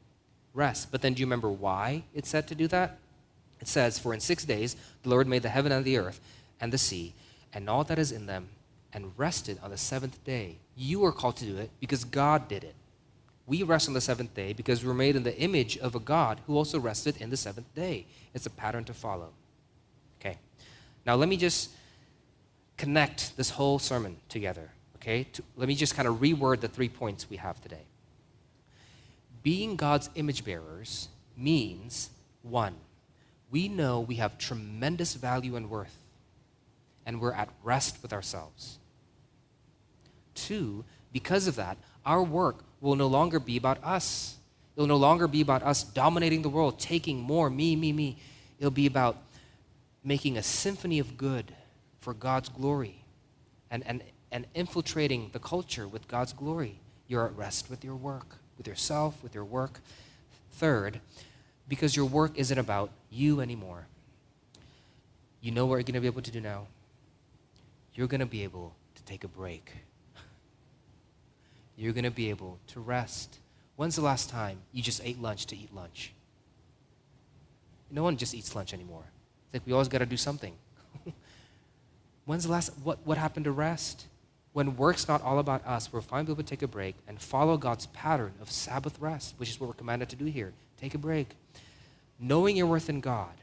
rest. 0.54 0.92
But 0.92 1.02
then 1.02 1.14
do 1.14 1.20
you 1.20 1.26
remember 1.26 1.50
why 1.50 2.04
it 2.14 2.26
said 2.26 2.46
to 2.48 2.54
do 2.54 2.68
that? 2.68 2.98
It 3.60 3.66
says, 3.66 3.98
For 3.98 4.14
in 4.14 4.20
six 4.20 4.44
days 4.44 4.76
the 5.02 5.08
Lord 5.08 5.26
made 5.26 5.42
the 5.42 5.48
heaven 5.48 5.72
and 5.72 5.84
the 5.84 5.98
earth 5.98 6.20
and 6.60 6.72
the 6.72 6.78
sea 6.78 7.12
and 7.52 7.68
all 7.68 7.82
that 7.84 7.98
is 7.98 8.12
in 8.12 8.26
them 8.26 8.48
and 8.92 9.12
rested 9.16 9.58
on 9.62 9.70
the 9.70 9.76
seventh 9.76 10.22
day. 10.24 10.58
You 10.76 11.04
are 11.04 11.12
called 11.12 11.36
to 11.38 11.44
do 11.44 11.56
it 11.56 11.70
because 11.80 12.04
God 12.04 12.46
did 12.46 12.62
it. 12.62 12.74
We 13.46 13.64
rest 13.64 13.88
on 13.88 13.94
the 13.94 14.00
seventh 14.00 14.34
day 14.34 14.52
because 14.52 14.84
we're 14.84 14.94
made 14.94 15.16
in 15.16 15.24
the 15.24 15.36
image 15.36 15.76
of 15.78 15.96
a 15.96 16.00
God 16.00 16.40
who 16.46 16.56
also 16.56 16.78
rested 16.78 17.16
in 17.20 17.30
the 17.30 17.36
seventh 17.36 17.74
day. 17.74 18.06
It's 18.32 18.46
a 18.46 18.50
pattern 18.50 18.84
to 18.84 18.94
follow. 18.94 19.30
Now 21.06 21.14
let 21.14 21.28
me 21.28 21.36
just 21.36 21.70
connect 22.76 23.36
this 23.36 23.50
whole 23.50 23.78
sermon 23.78 24.16
together. 24.28 24.70
Okay. 24.96 25.24
To, 25.24 25.42
let 25.56 25.68
me 25.68 25.74
just 25.74 25.94
kind 25.94 26.08
of 26.08 26.16
reword 26.16 26.60
the 26.60 26.68
three 26.68 26.88
points 26.88 27.30
we 27.30 27.36
have 27.36 27.60
today. 27.60 27.84
Being 29.42 29.76
God's 29.76 30.10
image 30.16 30.44
bearers 30.44 31.08
means 31.36 32.10
one, 32.42 32.74
we 33.50 33.68
know 33.68 34.00
we 34.00 34.16
have 34.16 34.38
tremendous 34.38 35.14
value 35.14 35.54
and 35.54 35.70
worth, 35.70 35.96
and 37.04 37.20
we're 37.20 37.32
at 37.32 37.48
rest 37.62 38.02
with 38.02 38.12
ourselves. 38.12 38.78
Two, 40.34 40.84
because 41.12 41.46
of 41.46 41.54
that, 41.54 41.78
our 42.04 42.24
work 42.24 42.64
will 42.80 42.96
no 42.96 43.06
longer 43.06 43.38
be 43.38 43.56
about 43.56 43.78
us. 43.84 44.36
It'll 44.74 44.88
no 44.88 44.96
longer 44.96 45.28
be 45.28 45.40
about 45.40 45.62
us 45.62 45.84
dominating 45.84 46.42
the 46.42 46.48
world, 46.48 46.80
taking 46.80 47.20
more, 47.20 47.48
me, 47.48 47.76
me, 47.76 47.92
me. 47.92 48.18
It'll 48.58 48.72
be 48.72 48.86
about 48.86 49.16
making 50.06 50.38
a 50.38 50.42
symphony 50.42 50.98
of 50.98 51.18
good 51.18 51.54
for 52.00 52.14
God's 52.14 52.48
glory 52.48 53.04
and, 53.70 53.86
and, 53.86 54.02
and 54.32 54.46
infiltrating 54.54 55.28
the 55.34 55.38
culture 55.38 55.86
with 55.86 56.08
God's 56.08 56.32
glory. 56.32 56.80
You're 57.06 57.26
at 57.26 57.36
rest 57.36 57.68
with 57.68 57.84
your 57.84 57.96
work 57.96 58.38
with 58.56 58.66
yourself, 58.66 59.22
with 59.22 59.34
your 59.34 59.44
work. 59.44 59.80
Third, 60.52 61.00
because 61.68 61.94
your 61.94 62.06
work 62.06 62.32
isn't 62.36 62.58
about 62.58 62.90
you 63.10 63.40
anymore. 63.40 63.86
You 65.40 65.52
know 65.52 65.66
what 65.66 65.76
you're 65.76 65.82
going 65.82 65.94
to 65.94 66.00
be 66.00 66.06
able 66.06 66.22
to 66.22 66.30
do 66.30 66.40
now? 66.40 66.66
You're 67.94 68.06
going 68.06 68.20
to 68.20 68.26
be 68.26 68.42
able 68.44 68.74
to 68.94 69.02
take 69.04 69.24
a 69.24 69.28
break. 69.28 69.72
You're 71.76 71.92
going 71.92 72.04
to 72.04 72.10
be 72.10 72.30
able 72.30 72.58
to 72.68 72.80
rest. 72.80 73.38
When's 73.76 73.96
the 73.96 74.02
last 74.02 74.30
time 74.30 74.58
you 74.72 74.82
just 74.82 75.02
ate 75.04 75.20
lunch 75.20 75.46
to 75.46 75.56
eat 75.56 75.74
lunch? 75.74 76.12
No 77.90 78.02
one 78.02 78.16
just 78.16 78.34
eats 78.34 78.54
lunch 78.54 78.72
anymore. 78.72 79.04
Like 79.56 79.66
we 79.66 79.72
always 79.72 79.88
got 79.88 79.98
to 79.98 80.06
do 80.06 80.16
something. 80.16 80.52
When's 82.26 82.44
the 82.44 82.52
last, 82.52 82.72
what, 82.82 82.98
what 83.04 83.18
happened 83.18 83.44
to 83.44 83.52
rest? 83.52 84.06
when 84.56 84.74
work's 84.78 85.06
not 85.06 85.20
all 85.20 85.38
about 85.38 85.62
us, 85.66 85.92
we're 85.92 86.00
finally 86.00 86.32
able 86.32 86.42
to 86.42 86.48
take 86.48 86.62
a 86.62 86.66
break 86.66 86.94
and 87.06 87.20
follow 87.20 87.58
God's 87.58 87.84
pattern 87.88 88.32
of 88.40 88.50
Sabbath 88.50 88.98
rest, 88.98 89.34
which 89.36 89.50
is 89.50 89.60
what 89.60 89.66
we're 89.66 89.74
commanded 89.74 90.08
to 90.08 90.16
do 90.16 90.24
here. 90.24 90.54
Take 90.80 90.94
a 90.94 90.98
break. 90.98 91.28
Knowing 92.18 92.56
your 92.56 92.64
worth 92.64 92.88
in 92.88 93.02
God 93.02 93.34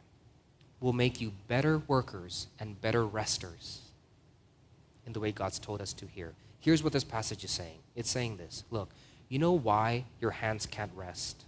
will 0.79 0.91
make 0.91 1.21
you 1.21 1.31
better 1.47 1.83
workers 1.85 2.47
and 2.59 2.81
better 2.81 3.05
resters 3.05 3.81
in 5.05 5.13
the 5.13 5.19
way 5.19 5.31
God's 5.31 5.59
told 5.59 5.83
us 5.83 5.93
to 5.93 6.07
here. 6.07 6.33
Here's 6.59 6.81
what 6.81 6.93
this 6.93 7.03
passage 7.03 7.43
is 7.43 7.51
saying 7.51 7.77
it's 7.95 8.09
saying 8.09 8.37
this 8.37 8.63
Look, 8.71 8.89
you 9.29 9.37
know 9.37 9.51
why 9.51 10.05
your 10.19 10.31
hands 10.31 10.65
can't 10.65 10.91
rest? 10.95 11.43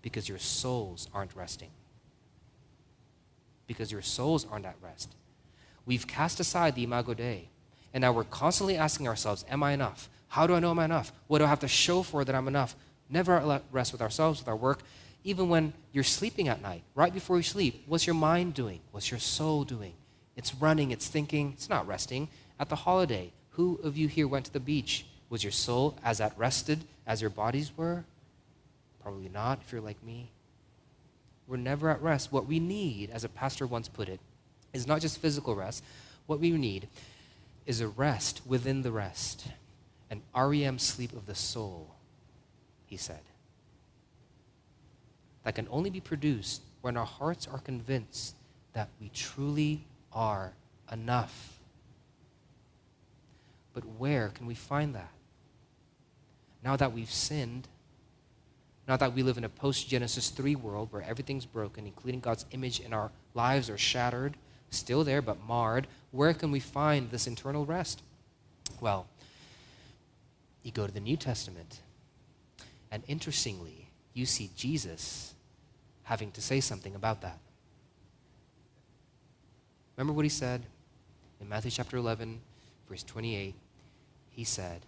Because 0.00 0.26
your 0.26 0.38
souls 0.38 1.06
aren't 1.12 1.36
resting. 1.36 1.68
Because 3.66 3.90
your 3.90 4.02
souls 4.02 4.46
aren't 4.50 4.66
at 4.66 4.76
rest. 4.82 5.14
We've 5.86 6.06
cast 6.06 6.40
aside 6.40 6.74
the 6.74 6.84
imago 6.84 7.14
Dei 7.14 7.48
and 7.94 8.02
now 8.02 8.10
we're 8.10 8.24
constantly 8.24 8.76
asking 8.76 9.06
ourselves, 9.06 9.44
Am 9.48 9.62
I 9.62 9.72
enough? 9.72 10.10
How 10.26 10.48
do 10.48 10.54
I 10.54 10.60
know 10.60 10.72
I'm 10.72 10.78
enough? 10.80 11.12
What 11.28 11.38
do 11.38 11.44
I 11.44 11.48
have 11.48 11.60
to 11.60 11.68
show 11.68 12.02
for 12.02 12.24
that 12.24 12.34
I'm 12.34 12.48
enough? 12.48 12.74
Never 13.08 13.38
at 13.38 13.62
rest 13.70 13.92
with 13.92 14.02
ourselves, 14.02 14.40
with 14.40 14.48
our 14.48 14.56
work. 14.56 14.80
Even 15.22 15.48
when 15.48 15.72
you're 15.92 16.02
sleeping 16.02 16.48
at 16.48 16.60
night, 16.60 16.82
right 16.96 17.14
before 17.14 17.36
you 17.36 17.44
sleep, 17.44 17.84
what's 17.86 18.06
your 18.06 18.14
mind 18.14 18.52
doing? 18.52 18.80
What's 18.90 19.10
your 19.10 19.20
soul 19.20 19.62
doing? 19.64 19.94
It's 20.36 20.54
running, 20.56 20.90
it's 20.90 21.06
thinking, 21.06 21.52
it's 21.54 21.70
not 21.70 21.86
resting. 21.86 22.28
At 22.58 22.68
the 22.68 22.76
holiday, 22.76 23.32
who 23.50 23.78
of 23.84 23.96
you 23.96 24.08
here 24.08 24.26
went 24.26 24.46
to 24.46 24.52
the 24.52 24.60
beach? 24.60 25.06
Was 25.30 25.44
your 25.44 25.52
soul 25.52 25.96
as 26.04 26.20
at 26.20 26.36
rested 26.36 26.80
as 27.06 27.20
your 27.20 27.30
bodies 27.30 27.70
were? 27.76 28.04
Probably 29.02 29.28
not, 29.28 29.60
if 29.64 29.70
you're 29.70 29.80
like 29.80 30.02
me. 30.02 30.32
We're 31.46 31.56
never 31.56 31.90
at 31.90 32.02
rest. 32.02 32.32
What 32.32 32.46
we 32.46 32.58
need, 32.58 33.10
as 33.10 33.24
a 33.24 33.28
pastor 33.28 33.66
once 33.66 33.88
put 33.88 34.08
it, 34.08 34.20
is 34.72 34.86
not 34.86 35.00
just 35.00 35.20
physical 35.20 35.54
rest. 35.54 35.84
What 36.26 36.40
we 36.40 36.50
need 36.52 36.88
is 37.66 37.80
a 37.80 37.88
rest 37.88 38.42
within 38.46 38.82
the 38.82 38.92
rest, 38.92 39.46
an 40.10 40.22
REM 40.34 40.78
sleep 40.78 41.12
of 41.12 41.26
the 41.26 41.34
soul, 41.34 41.94
he 42.86 42.96
said. 42.96 43.20
That 45.44 45.54
can 45.54 45.68
only 45.70 45.90
be 45.90 46.00
produced 46.00 46.62
when 46.80 46.96
our 46.96 47.06
hearts 47.06 47.46
are 47.46 47.58
convinced 47.58 48.34
that 48.72 48.88
we 49.00 49.10
truly 49.10 49.84
are 50.12 50.52
enough. 50.90 51.58
But 53.74 53.84
where 53.98 54.28
can 54.30 54.46
we 54.46 54.54
find 54.54 54.94
that? 54.94 55.10
Now 56.62 56.76
that 56.76 56.92
we've 56.92 57.10
sinned, 57.10 57.68
now 58.86 58.96
that 58.96 59.14
we 59.14 59.22
live 59.22 59.38
in 59.38 59.44
a 59.44 59.48
post 59.48 59.88
Genesis 59.88 60.30
3 60.30 60.56
world 60.56 60.88
where 60.90 61.02
everything's 61.02 61.46
broken, 61.46 61.86
including 61.86 62.20
God's 62.20 62.44
image 62.50 62.80
in 62.80 62.92
our 62.92 63.10
lives 63.34 63.70
are 63.70 63.78
shattered, 63.78 64.36
still 64.70 65.04
there 65.04 65.22
but 65.22 65.42
marred, 65.46 65.86
where 66.10 66.34
can 66.34 66.50
we 66.50 66.60
find 66.60 67.10
this 67.10 67.26
internal 67.26 67.64
rest? 67.64 68.02
Well, 68.80 69.06
you 70.62 70.72
go 70.72 70.86
to 70.86 70.92
the 70.92 71.00
New 71.00 71.16
Testament, 71.16 71.80
and 72.90 73.02
interestingly, 73.08 73.88
you 74.12 74.26
see 74.26 74.50
Jesus 74.56 75.34
having 76.04 76.30
to 76.32 76.42
say 76.42 76.60
something 76.60 76.94
about 76.94 77.22
that. 77.22 77.38
Remember 79.96 80.12
what 80.12 80.24
he 80.24 80.28
said 80.28 80.62
in 81.40 81.48
Matthew 81.48 81.70
chapter 81.70 81.96
11, 81.96 82.40
verse 82.88 83.02
28? 83.04 83.54
He 84.30 84.44
said, 84.44 84.80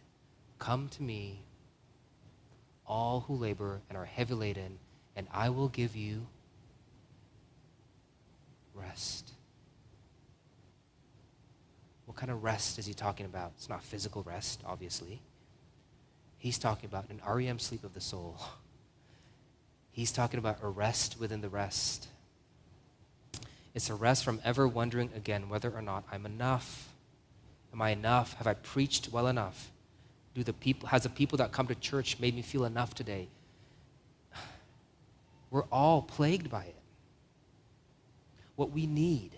Come 0.59 0.89
to 0.91 1.03
me, 1.03 1.41
all 2.87 3.21
who 3.21 3.35
labor 3.35 3.81
and 3.89 3.99
are 3.99 4.05
heavy 4.05 4.35
laden, 4.35 4.79
and 5.15 5.27
I 5.33 5.49
will 5.51 5.69
give 5.69 5.97
you 5.97 6.27
rest. 8.75 9.33
What 12.07 12.17
kind 12.17 12.31
of 12.31 12.43
rest 12.45 12.79
is 12.79 12.87
he 12.87 12.95
talking 12.95 13.27
about? 13.27 13.53
It's 13.57 13.69
not 13.69 13.83
physical 13.83 14.23
rest, 14.23 14.63
obviously. 14.65 15.21
He's 16.39 16.59
talking 16.59 16.89
about 16.89 17.11
an 17.11 17.21
REM 17.27 17.59
sleep 17.59 17.83
of 17.83 17.95
the 17.95 18.01
soul. 18.01 18.39
He's 19.91 20.13
talking 20.13 20.39
about 20.39 20.59
a 20.63 20.69
rest 20.69 21.19
within 21.19 21.41
the 21.41 21.49
rest. 21.49 22.09
It's 23.75 23.91
a 23.91 23.95
rest 23.95 24.25
from 24.25 24.41
ever 24.45 24.69
wondering 24.69 25.11
again 25.15 25.49
whether 25.49 25.71
or 25.71 25.83
not 25.83 26.05
I'm 26.13 26.25
enough. 26.25 26.91
Am 27.73 27.83
I 27.83 27.91
enough? 27.91 28.35
Have 28.35 28.47
I 28.47 28.55
preached 28.55 29.11
well 29.11 29.27
enough? 29.27 29.71
Do 30.37 30.45
the 30.45 30.53
people 30.53 30.91
has 30.91 31.05
the 31.05 31.09
people 31.09 31.39
that 31.39 31.51
come 31.51 31.67
to 31.69 31.75
church 31.75 32.21
made 32.21 32.35
me 32.35 32.43
feel 32.43 32.67
enough 32.67 32.95
today? 32.95 33.29
We're 35.51 35.65
all 35.73 36.03
plagued 36.03 36.51
by 36.51 36.65
it. 36.65 36.75
What 38.55 38.71
we 38.71 38.87
need 38.87 39.31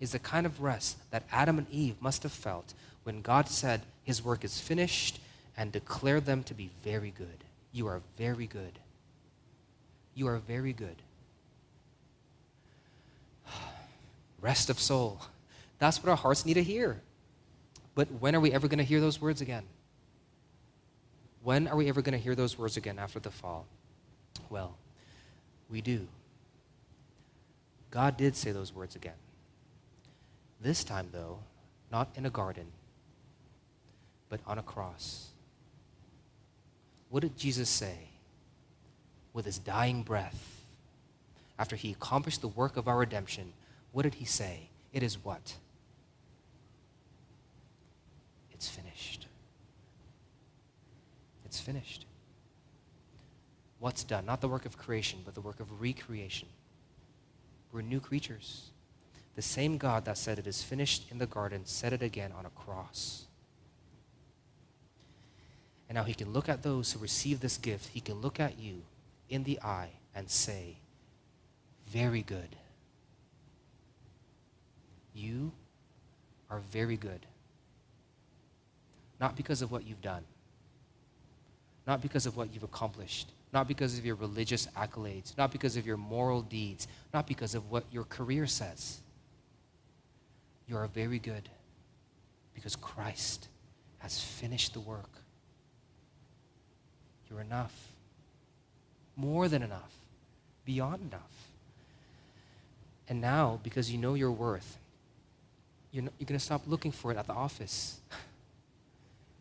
is 0.00 0.12
the 0.12 0.18
kind 0.18 0.44
of 0.44 0.60
rest 0.60 0.98
that 1.12 1.22
Adam 1.32 1.56
and 1.56 1.66
Eve 1.70 1.96
must 2.00 2.24
have 2.24 2.32
felt 2.32 2.74
when 3.04 3.22
God 3.22 3.48
said 3.48 3.80
his 4.04 4.22
work 4.22 4.44
is 4.44 4.60
finished 4.60 5.18
and 5.56 5.72
declared 5.72 6.26
them 6.26 6.42
to 6.42 6.52
be 6.52 6.68
very 6.84 7.10
good. 7.10 7.42
You 7.72 7.86
are 7.86 8.02
very 8.18 8.46
good. 8.46 8.78
You 10.14 10.28
are 10.28 10.36
very 10.36 10.74
good. 10.74 10.96
Rest 14.42 14.68
of 14.68 14.78
soul. 14.78 15.22
That's 15.78 16.02
what 16.02 16.10
our 16.10 16.16
hearts 16.16 16.44
need 16.44 16.54
to 16.54 16.62
hear. 16.62 17.00
But 17.94 18.08
when 18.20 18.36
are 18.36 18.40
we 18.40 18.52
ever 18.52 18.68
going 18.68 18.76
to 18.76 18.84
hear 18.84 19.00
those 19.00 19.22
words 19.22 19.40
again? 19.40 19.64
When 21.48 21.66
are 21.66 21.76
we 21.76 21.88
ever 21.88 22.02
going 22.02 22.12
to 22.12 22.22
hear 22.22 22.34
those 22.34 22.58
words 22.58 22.76
again 22.76 22.98
after 22.98 23.18
the 23.18 23.30
fall? 23.30 23.64
Well, 24.50 24.76
we 25.70 25.80
do. 25.80 26.06
God 27.90 28.18
did 28.18 28.36
say 28.36 28.52
those 28.52 28.74
words 28.74 28.94
again. 28.94 29.16
This 30.60 30.84
time, 30.84 31.08
though, 31.10 31.38
not 31.90 32.10
in 32.16 32.26
a 32.26 32.30
garden, 32.30 32.66
but 34.28 34.40
on 34.46 34.58
a 34.58 34.62
cross. 34.62 35.28
What 37.08 37.22
did 37.22 37.38
Jesus 37.38 37.70
say 37.70 37.96
with 39.32 39.46
his 39.46 39.58
dying 39.58 40.02
breath 40.02 40.60
after 41.58 41.76
he 41.76 41.92
accomplished 41.92 42.42
the 42.42 42.48
work 42.48 42.76
of 42.76 42.88
our 42.88 42.98
redemption, 42.98 43.54
what 43.92 44.02
did 44.02 44.16
he 44.16 44.26
say? 44.26 44.68
It 44.92 45.02
is 45.02 45.24
what? 45.24 45.54
It's 48.52 48.68
finished. 48.68 49.28
It's 51.58 51.66
finished. 51.66 52.06
What's 53.80 54.04
done? 54.04 54.24
Not 54.24 54.40
the 54.40 54.46
work 54.46 54.64
of 54.64 54.78
creation, 54.78 55.18
but 55.24 55.34
the 55.34 55.40
work 55.40 55.58
of 55.58 55.80
recreation. 55.80 56.46
We're 57.72 57.82
new 57.82 57.98
creatures. 57.98 58.70
The 59.34 59.42
same 59.42 59.76
God 59.76 60.04
that 60.04 60.18
said 60.18 60.38
it 60.38 60.46
is 60.46 60.62
finished 60.62 61.10
in 61.10 61.18
the 61.18 61.26
garden 61.26 61.62
said 61.64 61.92
it 61.92 62.00
again 62.00 62.30
on 62.30 62.46
a 62.46 62.50
cross. 62.50 63.26
And 65.88 65.96
now 65.96 66.04
he 66.04 66.14
can 66.14 66.32
look 66.32 66.48
at 66.48 66.62
those 66.62 66.92
who 66.92 67.00
receive 67.00 67.40
this 67.40 67.56
gift, 67.56 67.88
he 67.88 68.00
can 68.00 68.20
look 68.20 68.38
at 68.38 68.56
you 68.56 68.82
in 69.28 69.42
the 69.42 69.60
eye 69.60 69.90
and 70.14 70.30
say, 70.30 70.76
Very 71.88 72.22
good. 72.22 72.54
You 75.12 75.50
are 76.50 76.60
very 76.70 76.96
good. 76.96 77.26
Not 79.18 79.34
because 79.34 79.60
of 79.60 79.72
what 79.72 79.84
you've 79.84 80.02
done, 80.02 80.22
not 81.88 82.02
because 82.02 82.26
of 82.26 82.36
what 82.36 82.52
you've 82.52 82.62
accomplished, 82.62 83.32
not 83.50 83.66
because 83.66 83.98
of 83.98 84.04
your 84.04 84.14
religious 84.16 84.66
accolades, 84.76 85.36
not 85.38 85.50
because 85.50 85.74
of 85.78 85.86
your 85.86 85.96
moral 85.96 86.42
deeds, 86.42 86.86
not 87.14 87.26
because 87.26 87.54
of 87.54 87.70
what 87.70 87.82
your 87.90 88.04
career 88.04 88.46
says. 88.46 89.00
You 90.68 90.76
are 90.76 90.86
very 90.86 91.18
good 91.18 91.48
because 92.54 92.76
Christ 92.76 93.48
has 94.00 94.20
finished 94.20 94.74
the 94.74 94.80
work. 94.80 95.08
You're 97.30 97.40
enough. 97.40 97.74
More 99.16 99.48
than 99.48 99.62
enough. 99.62 99.94
Beyond 100.66 101.00
enough. 101.10 101.48
And 103.08 103.22
now, 103.22 103.60
because 103.62 103.90
you 103.90 103.96
know 103.96 104.12
your 104.12 104.30
worth, 104.30 104.76
you're, 105.90 106.04
you're 106.18 106.26
going 106.26 106.38
to 106.38 106.44
stop 106.44 106.62
looking 106.66 106.92
for 106.92 107.10
it 107.12 107.16
at 107.16 107.26
the 107.26 107.32
office. 107.32 107.98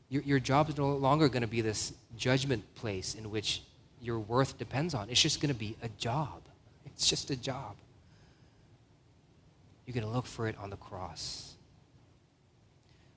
your, 0.10 0.22
your 0.24 0.39
job 0.39 0.70
is 0.70 0.78
no 0.78 0.89
longer 0.89 1.28
going 1.30 1.41
to 1.41 1.47
be 1.47 1.62
this 1.62 1.93
judgment 2.18 2.64
place 2.76 3.16
in 3.16 3.30
which 3.30 3.62
your 4.01 4.20
worth 4.20 4.58
depends 4.58 4.93
on. 4.93 5.10
It's 5.10 5.22
just 5.22 5.41
going 5.41 5.53
to 5.53 5.60
be 5.60 5.76
a 5.82 5.89
job. 5.89 6.41
It's 6.86 7.08
just 7.08 7.30
a 7.30 7.36
job. 7.36 7.76
You're 9.86 9.93
going 9.93 10.03
to 10.03 10.12
look 10.12 10.26
for 10.26 10.47
it 10.47 10.55
on 10.58 10.72
the 10.72 10.78
cross. 10.78 11.53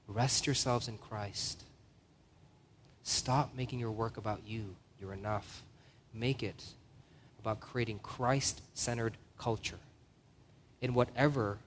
Rest 0.07 0.47
yourselves 0.47 0.87
in 0.87 0.99
Christ. 0.99 1.63
Stop 3.03 3.55
making 3.57 3.79
your 3.79 3.91
work 3.91 4.19
about 4.19 4.41
you. 4.47 4.77
You're 5.01 5.15
enough. 5.15 5.63
Make 6.13 6.43
it 6.43 6.63
about 7.41 7.61
creating 7.61 8.01
Christ 8.01 8.61
centered 8.75 9.17
culture 9.39 9.79
in 10.83 10.93
whatever 10.93 11.59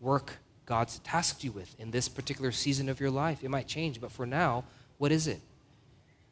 work 0.00 0.38
God's 0.68 0.98
tasked 0.98 1.44
you 1.44 1.50
with 1.50 1.74
in 1.80 1.90
this 1.90 2.10
particular 2.10 2.52
season 2.52 2.90
of 2.90 3.00
your 3.00 3.10
life. 3.10 3.42
It 3.42 3.48
might 3.48 3.66
change, 3.66 4.02
but 4.02 4.12
for 4.12 4.26
now, 4.26 4.64
what 4.98 5.10
is 5.10 5.26
it? 5.26 5.40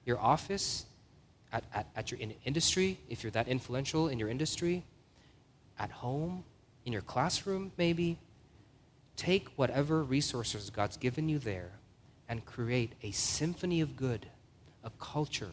Your 0.04 0.20
office, 0.20 0.84
at, 1.50 1.64
at, 1.72 1.86
at 1.96 2.10
your 2.10 2.20
in 2.20 2.34
industry, 2.44 2.98
if 3.08 3.22
you're 3.22 3.30
that 3.30 3.48
influential 3.48 4.08
in 4.08 4.18
your 4.18 4.28
industry, 4.28 4.84
at 5.78 5.90
home, 5.90 6.44
in 6.84 6.92
your 6.92 7.00
classroom, 7.00 7.72
maybe. 7.78 8.18
Take 9.16 9.48
whatever 9.56 10.02
resources 10.02 10.68
God's 10.68 10.98
given 10.98 11.30
you 11.30 11.38
there 11.38 11.70
and 12.28 12.44
create 12.44 12.92
a 13.02 13.12
symphony 13.12 13.80
of 13.80 13.96
good 13.96 14.26
a 14.84 14.90
culture 15.00 15.52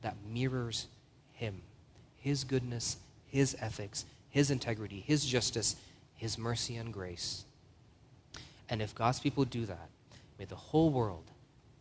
that 0.00 0.16
mirrors 0.26 0.86
Him, 1.34 1.60
His 2.16 2.42
goodness, 2.42 2.96
His 3.26 3.54
ethics, 3.60 4.06
His 4.30 4.50
integrity, 4.50 5.04
His 5.06 5.26
justice, 5.26 5.76
His 6.14 6.38
mercy 6.38 6.76
and 6.76 6.90
grace. 6.90 7.44
And 8.68 8.80
if 8.80 8.94
God's 8.94 9.20
people 9.20 9.44
do 9.44 9.66
that, 9.66 9.88
may 10.38 10.44
the 10.44 10.54
whole 10.54 10.90
world 10.90 11.30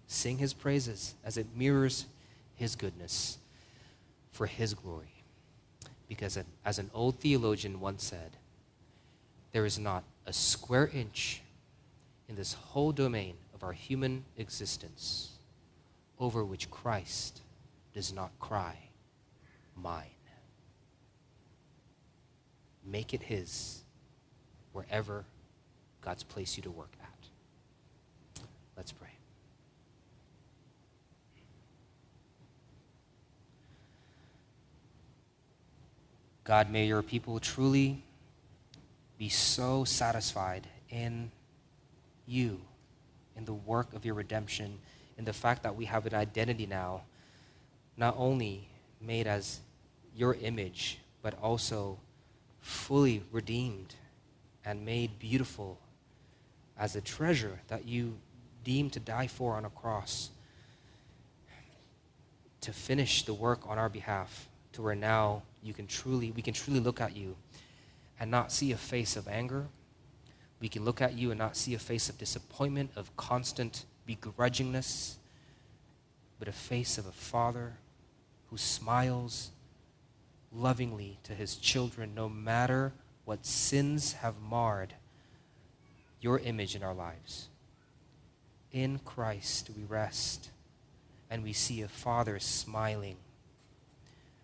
sing 0.08 0.38
His 0.38 0.54
praises 0.54 1.16
as 1.24 1.38
it 1.38 1.48
mirrors 1.56 2.06
His 2.56 2.76
goodness 2.76 3.38
for 4.32 4.48
His 4.48 4.74
glory. 4.74 5.24
Because 6.08 6.38
as 6.66 6.80
an 6.80 6.92
old 6.94 7.20
theologian 7.20 7.80
once 7.80 8.04
said, 8.04 8.38
there 9.52 9.66
is 9.66 9.80
not 9.80 10.04
a 10.26 10.34
square 10.34 10.90
inch 10.94 11.42
in 12.28 12.36
this 12.36 12.54
whole 12.54 12.92
domain 12.92 13.36
of 13.54 13.64
our 13.64 13.74
human 13.74 14.26
existence 14.38 15.30
over 16.20 16.44
which 16.44 16.70
Christ 16.72 17.42
does 17.94 18.14
not 18.14 18.32
cry, 18.40 18.78
Mine. 19.76 20.06
Make 22.86 23.14
it 23.14 23.24
His 23.24 23.84
wherever 24.72 25.26
God's 26.04 26.24
placed 26.24 26.58
you 26.58 26.64
to 26.64 26.72
work 26.72 26.92
at. 27.02 28.44
Let's 28.76 28.92
pray. 28.92 29.10
God, 36.44 36.70
may 36.70 36.88
your 36.88 37.02
people 37.02 37.40
truly 37.40 38.04
be 39.18 39.30
so 39.30 39.86
satisfied 39.86 40.68
in 40.90 41.32
you, 42.28 42.60
in 43.38 43.46
the 43.46 43.54
work 43.54 43.94
of 43.94 44.04
your 44.04 44.16
redemption 44.16 44.80
in 45.18 45.26
the 45.26 45.34
fact 45.34 45.64
that 45.64 45.76
we 45.76 45.86
have 45.86 46.06
an 46.06 46.14
identity 46.14 46.66
now, 46.66 47.02
not 47.98 48.16
only 48.18 48.68
made 49.00 49.28
as 49.28 49.60
your 50.16 50.36
image, 50.36 51.00
but 51.22 51.38
also 51.42 51.98
fully 52.62 53.24
redeemed 53.32 53.96
and 54.66 54.86
made 54.86 55.20
beautiful 55.20 55.78
as 56.78 56.96
a 56.96 57.02
treasure 57.02 57.60
that 57.68 57.86
you 57.86 58.18
deemed 58.64 58.94
to 58.94 59.00
die 59.00 59.28
for 59.28 59.56
on 59.56 59.66
a 59.66 59.70
cross, 59.70 60.30
to 62.62 62.72
finish 62.72 63.24
the 63.24 63.34
work 63.34 63.68
on 63.68 63.78
our 63.78 63.90
behalf, 63.90 64.48
to 64.72 64.82
where 64.82 64.96
now 64.96 65.44
you 65.62 65.74
can 65.74 65.86
truly, 65.86 66.32
we 66.32 66.42
can 66.42 66.54
truly 66.54 66.80
look 66.80 67.02
at 67.02 67.16
you 67.16 67.36
and 68.20 68.32
not 68.32 68.52
see 68.52 68.72
a 68.72 68.78
face 68.78 69.16
of 69.16 69.28
anger. 69.28 69.68
We 70.60 70.70
can 70.70 70.86
look 70.86 71.02
at 71.02 71.14
you 71.14 71.32
and 71.32 71.38
not 71.38 71.58
see 71.58 71.74
a 71.74 71.80
face 71.80 72.10
of 72.10 72.18
disappointment, 72.18 72.92
of 72.96 73.16
constant 73.18 73.86
begrudgingness, 74.08 75.16
but 76.40 76.48
a 76.48 76.54
face 76.54 76.98
of 76.98 77.06
a 77.06 77.12
father 77.12 77.74
who 78.50 78.58
smiles 78.58 79.52
lovingly 80.52 81.20
to 81.24 81.34
his 81.34 81.56
children 81.56 82.14
no 82.16 82.30
matter 82.30 82.94
what 83.26 83.46
sins 83.46 84.14
have 84.14 84.40
marred 84.40 84.94
your 86.24 86.40
image 86.40 86.76
in 86.76 86.84
our 86.84 86.94
lives. 86.94 87.50
In 88.72 89.00
Christ 89.00 89.70
we 89.76 89.84
rest, 89.84 90.50
and 91.30 91.44
we 91.44 91.54
see 91.54 91.82
a 91.82 91.88
father 91.88 92.40
smiling 92.40 93.18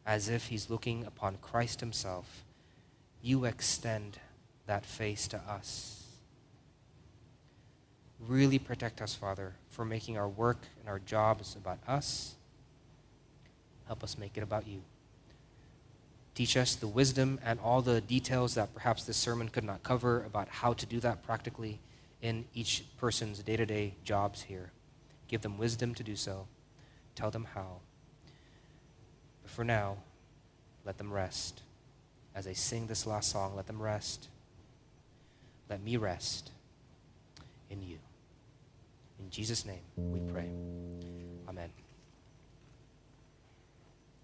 as 0.05 0.29
if 0.29 0.47
he's 0.47 0.69
looking 0.69 1.05
upon 1.05 1.37
Christ 1.37 1.79
himself. 1.79 2.43
You 3.21 3.45
extend 3.45 4.19
that 4.65 4.85
face 4.85 5.27
to 5.29 5.37
us 5.37 5.99
really 8.19 8.59
protect 8.59 9.01
us, 9.01 9.15
Father, 9.15 9.53
for 9.69 9.85
making 9.85 10.17
our 10.17 10.27
work 10.27 10.57
and 10.79 10.89
our 10.89 10.99
jobs 10.99 11.55
about 11.55 11.79
us. 11.87 12.35
Help 13.87 14.03
us 14.03 14.17
make 14.17 14.37
it 14.37 14.43
about 14.43 14.67
you. 14.67 14.81
Teach 16.39 16.55
us 16.55 16.75
the 16.75 16.87
wisdom 16.87 17.37
and 17.43 17.59
all 17.59 17.81
the 17.81 17.99
details 17.99 18.55
that 18.55 18.73
perhaps 18.73 19.03
this 19.03 19.17
sermon 19.17 19.49
could 19.49 19.65
not 19.65 19.83
cover 19.83 20.23
about 20.23 20.47
how 20.47 20.71
to 20.71 20.85
do 20.85 21.01
that 21.01 21.21
practically 21.21 21.79
in 22.21 22.45
each 22.53 22.85
person's 22.97 23.39
day 23.39 23.57
to 23.57 23.65
day 23.65 23.95
jobs 24.05 24.43
here. 24.43 24.71
Give 25.27 25.41
them 25.41 25.57
wisdom 25.57 25.93
to 25.95 26.01
do 26.01 26.15
so. 26.15 26.47
Tell 27.13 27.29
them 27.29 27.45
how. 27.55 27.79
But 29.43 29.51
for 29.51 29.65
now, 29.65 29.97
let 30.85 30.97
them 30.97 31.11
rest. 31.11 31.61
As 32.33 32.47
I 32.47 32.53
sing 32.53 32.87
this 32.87 33.05
last 33.05 33.29
song, 33.29 33.57
let 33.57 33.67
them 33.67 33.81
rest. 33.81 34.29
Let 35.69 35.83
me 35.83 35.97
rest 35.97 36.51
in 37.69 37.81
you. 37.81 37.97
In 39.19 39.29
Jesus' 39.29 39.65
name 39.65 39.83
we 39.97 40.21
pray. 40.31 40.47
Amen. 41.49 41.69